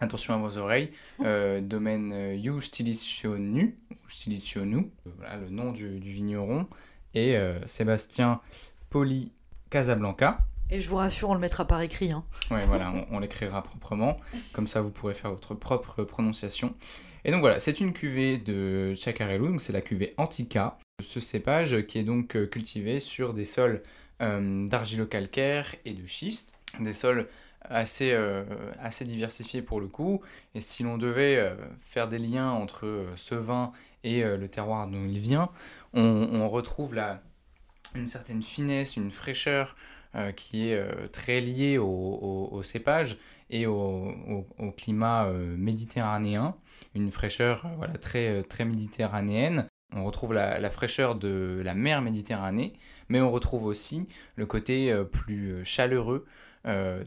Attention 0.00 0.34
à 0.34 0.36
vos 0.36 0.58
oreilles, 0.58 0.90
domaine 1.20 2.34
You 2.34 2.60
Stilicionu, 2.60 3.76
voilà 5.04 5.36
le 5.36 5.48
nom 5.48 5.70
du, 5.70 6.00
du 6.00 6.10
vigneron, 6.10 6.66
et 7.14 7.36
Sébastien 7.66 8.40
Poli 8.90 9.30
Casablanca. 9.70 10.38
Et 10.68 10.80
je 10.80 10.88
vous 10.88 10.96
rassure, 10.96 11.30
on 11.30 11.34
le 11.34 11.40
mettra 11.40 11.64
par 11.64 11.80
écrit. 11.80 12.10
Hein. 12.10 12.24
Oui, 12.50 12.58
voilà, 12.66 12.92
on, 13.10 13.20
l'écrira 13.20 13.62
proprement. 13.62 14.18
Comme 14.52 14.66
ça, 14.66 14.80
vous 14.80 14.90
pourrez 14.90 15.14
faire 15.14 15.30
votre 15.30 15.54
propre 15.54 16.02
prononciation. 16.02 16.74
Et 17.24 17.30
donc 17.30 17.40
voilà, 17.40 17.60
c'est 17.60 17.78
une 17.78 17.92
cuvée 17.92 18.36
de 18.38 18.92
Chacarello, 18.94 19.48
donc 19.48 19.62
c'est 19.62 19.72
la 19.72 19.80
cuvée 19.80 20.14
Antica. 20.16 20.78
Ce 21.00 21.20
cépage 21.20 21.86
qui 21.86 21.98
est 21.98 22.02
donc 22.02 22.36
euh, 22.36 22.46
cultivé 22.46 22.98
sur 22.98 23.32
des 23.32 23.44
sols 23.44 23.82
euh, 24.22 24.66
d'argilo-calcaire 24.66 25.76
et 25.84 25.92
de 25.92 26.04
schiste. 26.04 26.52
Des 26.80 26.92
sols 26.92 27.28
assez, 27.62 28.10
euh, 28.12 28.44
assez 28.80 29.04
diversifiés 29.04 29.62
pour 29.62 29.80
le 29.80 29.86
coup. 29.86 30.20
Et 30.56 30.60
si 30.60 30.82
l'on 30.82 30.98
devait 30.98 31.56
faire 31.78 32.08
des 32.08 32.18
liens 32.18 32.50
entre 32.50 33.06
ce 33.14 33.36
vin 33.36 33.70
et 34.02 34.22
le 34.22 34.48
terroir 34.48 34.88
dont 34.88 35.04
il 35.04 35.20
vient, 35.20 35.50
on, 35.94 36.02
on 36.02 36.48
retrouve 36.48 36.94
là 36.94 37.22
une 37.94 38.06
certaine 38.06 38.42
finesse, 38.42 38.96
une 38.96 39.10
fraîcheur 39.10 39.76
qui 40.34 40.70
est 40.70 41.08
très 41.12 41.40
lié 41.40 41.78
au, 41.78 42.60
cépage 42.62 43.18
et 43.50 43.66
au, 43.66 44.44
climat 44.76 45.30
méditerranéen, 45.56 46.56
une 46.94 47.10
fraîcheur 47.10 47.66
voilà, 47.76 47.94
très, 47.94 48.42
très 48.42 48.64
méditerranéenne. 48.64 49.66
On 49.94 50.04
retrouve 50.04 50.32
la, 50.32 50.70
fraîcheur 50.70 51.14
de 51.14 51.60
la 51.64 51.74
mer 51.74 52.02
Méditerranée, 52.02 52.74
mais 53.08 53.20
on 53.20 53.30
retrouve 53.30 53.64
aussi 53.66 54.08
le 54.34 54.46
côté 54.46 54.94
plus 55.12 55.64
chaleureux 55.64 56.26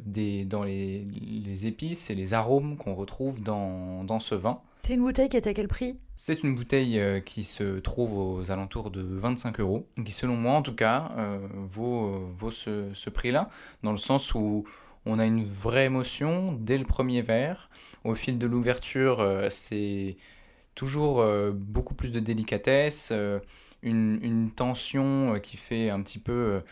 des, 0.05 0.45
dans 0.45 0.63
les, 0.63 1.67
épices 1.67 2.09
et 2.09 2.15
les 2.15 2.33
arômes 2.33 2.77
qu'on 2.77 2.95
retrouve 2.95 3.41
dans, 3.41 4.03
dans 4.03 4.19
ce 4.19 4.35
vin. 4.35 4.61
C'est 4.89 4.95
une 4.95 5.03
bouteille 5.03 5.29
qui 5.29 5.37
est 5.37 5.45
à 5.45 5.53
quel 5.53 5.67
prix? 5.67 5.97
C'est 6.15 6.41
une 6.41 6.55
bouteille 6.55 6.99
euh, 6.99 7.19
qui 7.19 7.43
se 7.43 7.77
trouve 7.77 8.17
aux 8.17 8.49
alentours 8.49 8.89
de 8.89 9.03
25 9.03 9.59
euros, 9.59 9.87
qui 10.03 10.11
selon 10.11 10.35
moi 10.35 10.53
en 10.53 10.63
tout 10.63 10.73
cas 10.73 11.11
euh, 11.15 11.37
vaut, 11.53 12.27
vaut 12.35 12.49
ce, 12.49 13.09
prix-là, 13.11 13.51
dans 13.83 13.91
le 13.91 13.99
sens 13.99 14.33
où 14.33 14.63
on 15.05 15.19
a 15.19 15.27
une 15.27 15.45
vraie 15.45 15.85
émotion 15.85 16.57
dès 16.59 16.79
le 16.79 16.85
premier 16.85 17.21
verre. 17.21 17.69
Au 18.03 18.15
fil 18.15 18.39
de 18.39 18.47
l'ouverture, 18.47 19.19
euh, 19.19 19.45
c'est 19.51 20.17
toujours 20.73 21.23
beaucoup 21.53 21.93
plus 21.93 22.11
de 22.11 22.19
délicatesse, 22.19 23.13
une, 23.83 24.49
tension 24.55 25.39
qui 25.39 25.57
fait 25.57 25.91
un 25.91 26.01
petit 26.01 26.17
peu 26.17 26.63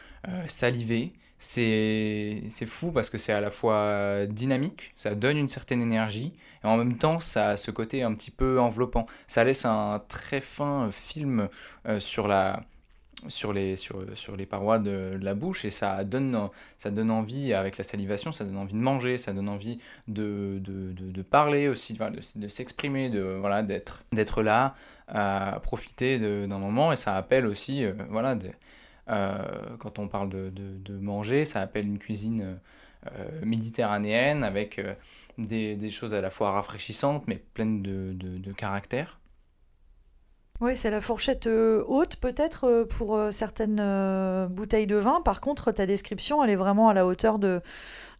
saliver 0.48 1.14
c'est 1.38 2.66
fou 2.66 2.92
parce 2.92 3.10
que 3.10 3.18
c'est 3.18 3.34
à 3.34 3.42
la 3.42 3.52
fois 3.52 4.26
dynamique, 4.28 4.92
ça 4.96 5.16
donne 5.16 5.38
une 5.38 5.48
certaine 5.48 5.82
énergie, 5.82 6.34
et 6.64 6.68
en 6.68 6.78
même 6.78 6.98
temps, 6.98 7.20
ça 7.20 7.50
a 7.50 7.58
ce 7.58 7.72
côté 7.72 8.04
un 8.04 8.14
petit 8.14 8.32
peu 8.32 8.60
enveloppant. 8.60 9.06
Ça 9.28 9.44
laisse 9.44 9.66
un 9.66 10.02
très 10.08 10.42
fin 10.42 10.92
film 10.92 11.50
euh, 11.88 12.00
sur, 12.00 12.28
la, 12.28 12.64
sur, 13.28 13.54
les, 13.54 13.76
sur, 13.76 14.06
sur 14.16 14.36
les 14.36 14.46
parois 14.46 14.80
de, 14.80 15.18
la 15.22 15.34
bouche, 15.34 15.66
et 15.66 15.70
ça 15.70 16.04
donne, 16.04 16.50
ça 16.78 16.92
donne 16.92 17.12
envie, 17.12 17.54
avec 17.54 17.78
la 17.78 17.84
salivation, 17.84 18.32
ça 18.32 18.46
donne 18.46 18.58
envie 18.58 18.74
de 18.74 18.80
manger, 18.80 19.18
ça 19.18 19.34
donne 19.34 19.50
envie 19.50 19.80
de, 20.08 20.60
de, 20.62 20.92
de, 20.94 21.22
parler 21.22 21.68
aussi, 21.68 21.94
de, 21.94 22.48
s'exprimer, 22.48 23.10
de, 23.10 23.38
voilà, 23.40 23.64
d'être 23.64 24.42
là, 24.42 24.76
à 25.08 25.60
profiter 25.64 26.18
d'un 26.20 26.58
moment, 26.58 26.92
et 26.92 26.98
ça 26.98 27.16
appelle 27.16 27.46
aussi 27.46 27.86
euh, 27.86 27.94
voilà, 28.10 28.32
euh, 28.32 28.52
quand 29.08 30.00
on 30.00 30.08
parle 30.08 30.30
de, 30.30 30.98
manger, 31.00 31.46
ça 31.46 31.62
appelle 31.62 31.88
une 31.88 32.00
cuisine 32.00 32.60
euh, 33.06 33.46
méditerranéenne 33.46 34.44
avec 34.44 34.80
euh, 34.80 34.94
des, 35.38 35.76
des, 35.76 35.90
choses 35.90 36.14
à 36.14 36.22
la 36.22 36.32
fois 36.32 36.52
rafraîchissantes 36.52 37.26
mais 37.28 37.42
pleines 37.54 37.82
de, 37.82 38.14
de 38.14 38.52
caractère. 38.54 39.20
Oui, 40.60 40.76
c'est 40.76 40.90
la 40.90 41.02
fourchette 41.02 41.48
haute 41.48 42.16
peut-être 42.16 42.88
pour 42.90 43.20
certaines 43.30 44.48
bouteilles 44.50 44.88
de 44.88 44.96
vin. 44.96 45.22
Par 45.22 45.40
contre, 45.40 45.72
ta 45.72 45.86
description, 45.86 46.44
elle 46.44 46.50
est 46.50 46.56
vraiment 46.56 46.90
à 46.90 46.96
la 46.96 47.06
hauteur 47.06 47.38
de, 47.38 47.62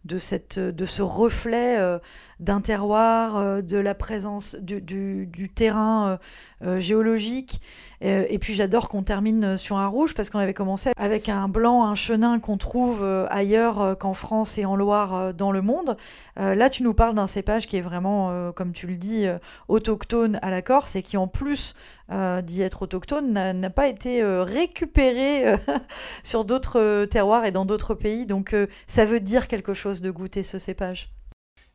de, 0.04 0.18
cette, 0.18 0.58
de 0.58 0.84
ce 0.84 1.02
reflet 1.02 1.76
euh, 1.78 1.98
d'un 2.40 2.60
terroir, 2.60 3.36
euh, 3.36 3.62
de 3.62 3.78
la 3.78 3.94
présence 3.94 4.56
du, 4.56 4.80
du, 4.80 5.48
terrain 5.54 6.18
euh, 6.62 6.80
géologique. 6.80 7.60
et 8.00 8.38
puis 8.38 8.54
j'adore 8.54 8.88
qu'on 8.88 9.02
termine 9.02 9.56
sur 9.56 9.76
un 9.76 9.88
rouge 9.88 10.14
parce 10.14 10.30
qu'on 10.30 10.38
avait 10.38 10.54
commencé 10.54 10.90
avec 10.96 11.28
un 11.28 11.48
blanc, 11.48 11.84
un 11.84 11.96
chenin 11.96 12.38
qu'on 12.38 12.56
trouve 12.56 13.04
ailleurs 13.28 13.98
qu'en 13.98 14.14
France 14.14 14.56
et 14.56 14.64
en 14.64 14.76
Loire 14.76 15.34
dans 15.34 15.50
le 15.50 15.62
monde. 15.62 15.96
là, 16.36 16.70
tu 16.70 16.84
nous 16.84 16.94
parles 16.94 17.14
d'un 17.14 17.26
cépage 17.26 17.66
qui 17.66 17.76
est 17.76 17.80
vraiment, 17.80 18.52
comme 18.52 18.72
tu 18.72 18.86
le 18.86 18.96
dis, 18.96 19.26
autochtone 19.66 20.38
à 20.42 20.50
la 20.50 20.62
Corse 20.62 20.94
et 20.94 21.02
qui 21.02 21.16
en 21.16 21.26
plus 21.26 21.74
d'y 22.42 22.62
être 22.62 22.82
autochtone 22.82 23.32
n'a 23.32 23.70
pas 23.70 23.88
été 23.88 24.22
récupéré 24.22 25.54
sur 26.22 26.44
d'autres 26.44 27.04
terroirs 27.06 27.44
et 27.44 27.50
dans 27.50 27.64
d'autres 27.64 27.94
pays. 27.94 28.26
Donc 28.26 28.54
ça 28.86 29.04
veut 29.04 29.20
dire 29.20 29.48
quelque 29.48 29.74
chose 29.74 30.00
de 30.00 30.10
goûter 30.10 30.42
ce 30.42 30.58
cépage. 30.58 31.10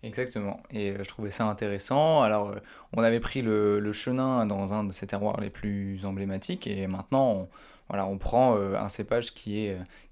Exactement. 0.03 0.61
Et 0.69 0.91
euh, 0.91 0.97
je 0.99 1.07
trouvais 1.07 1.31
ça 1.31 1.45
intéressant. 1.45 2.21
Alors, 2.21 2.49
euh, 2.49 2.55
on 2.91 3.01
avait 3.01 3.21
pris 3.21 3.41
le, 3.41 3.91
chenin 3.93 4.45
dans 4.45 4.73
un 4.73 4.83
de 4.83 4.91
ces 4.91 5.07
terroirs 5.07 5.39
les 5.39 5.49
plus 5.49 6.05
emblématiques 6.05 6.67
et 6.67 6.87
maintenant, 6.87 7.31
on, 7.31 7.49
voilà, 7.87 8.05
on 8.05 8.17
prend 8.17 8.57
euh, 8.57 8.75
un 8.75 8.89
cépage 8.89 9.33
qui, 9.33 9.69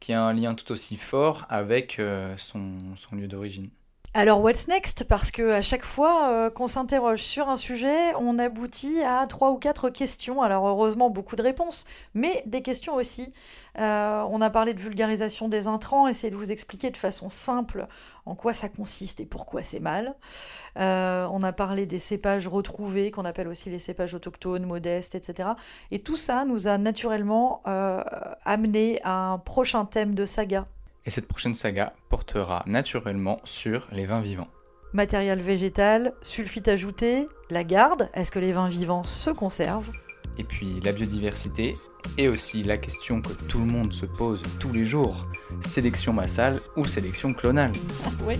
a 0.09 0.23
un 0.23 0.33
lien 0.33 0.55
tout 0.55 0.71
aussi 0.71 0.95
fort 0.95 1.45
avec 1.49 2.01
son 2.37 3.15
lieu 3.15 3.27
d'origine. 3.27 3.69
Alors, 4.13 4.41
what's 4.41 4.67
next? 4.67 5.05
Parce 5.05 5.31
que 5.31 5.51
à 5.51 5.61
chaque 5.61 5.85
fois 5.85 6.29
euh, 6.33 6.49
qu'on 6.49 6.67
s'interroge 6.67 7.21
sur 7.21 7.47
un 7.47 7.55
sujet, 7.55 8.13
on 8.15 8.39
aboutit 8.39 9.01
à 9.03 9.25
trois 9.25 9.51
ou 9.51 9.57
quatre 9.57 9.89
questions. 9.89 10.41
Alors, 10.41 10.67
heureusement, 10.67 11.09
beaucoup 11.09 11.37
de 11.37 11.41
réponses, 11.41 11.85
mais 12.13 12.43
des 12.45 12.61
questions 12.61 12.95
aussi. 12.95 13.31
Euh, 13.79 14.21
on 14.29 14.41
a 14.41 14.49
parlé 14.49 14.73
de 14.73 14.81
vulgarisation 14.81 15.47
des 15.47 15.67
intrants, 15.67 16.09
essayer 16.09 16.29
de 16.29 16.35
vous 16.35 16.51
expliquer 16.51 16.91
de 16.91 16.97
façon 16.97 17.29
simple 17.29 17.87
en 18.25 18.35
quoi 18.35 18.53
ça 18.53 18.67
consiste 18.67 19.21
et 19.21 19.25
pourquoi 19.25 19.63
c'est 19.63 19.79
mal. 19.79 20.13
Euh, 20.77 21.25
on 21.31 21.41
a 21.41 21.53
parlé 21.53 21.85
des 21.85 21.99
cépages 21.99 22.49
retrouvés, 22.49 23.11
qu'on 23.11 23.23
appelle 23.23 23.47
aussi 23.47 23.69
les 23.69 23.79
cépages 23.79 24.13
autochtones, 24.13 24.65
modestes, 24.65 25.15
etc. 25.15 25.51
Et 25.89 25.99
tout 25.99 26.17
ça 26.17 26.43
nous 26.43 26.67
a 26.67 26.77
naturellement 26.77 27.63
amené 28.43 28.99
à 29.05 29.31
un 29.31 29.37
prochain 29.37 29.85
thème 29.85 30.15
de 30.15 30.25
saga 30.25 30.65
et 31.05 31.09
cette 31.09 31.27
prochaine 31.27 31.53
saga 31.53 31.93
portera 32.09 32.63
naturellement 32.67 33.39
sur 33.43 33.87
les 33.91 34.05
vins 34.05 34.21
vivants. 34.21 34.47
Matériel 34.93 35.39
végétal, 35.39 36.13
sulfite 36.21 36.67
ajouté, 36.67 37.27
la 37.49 37.63
garde, 37.63 38.09
est-ce 38.13 38.31
que 38.31 38.39
les 38.39 38.51
vins 38.51 38.67
vivants 38.67 39.03
se 39.03 39.29
conservent? 39.29 39.91
Et 40.37 40.43
puis 40.43 40.79
la 40.83 40.91
biodiversité, 40.91 41.75
et 42.17 42.27
aussi 42.27 42.63
la 42.63 42.77
question 42.77 43.21
que 43.21 43.33
tout 43.33 43.59
le 43.59 43.65
monde 43.65 43.93
se 43.93 44.05
pose 44.05 44.43
tous 44.59 44.71
les 44.71 44.85
jours, 44.85 45.27
sélection 45.61 46.13
massale 46.13 46.59
ou 46.75 46.85
sélection 46.85 47.33
clonale? 47.33 47.71
Oui, 48.27 48.37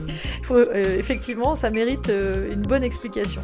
euh, 0.52 0.98
effectivement, 0.98 1.56
ça 1.56 1.70
mérite 1.70 2.10
euh, 2.10 2.54
une 2.54 2.62
bonne 2.62 2.84
explication. 2.84 3.42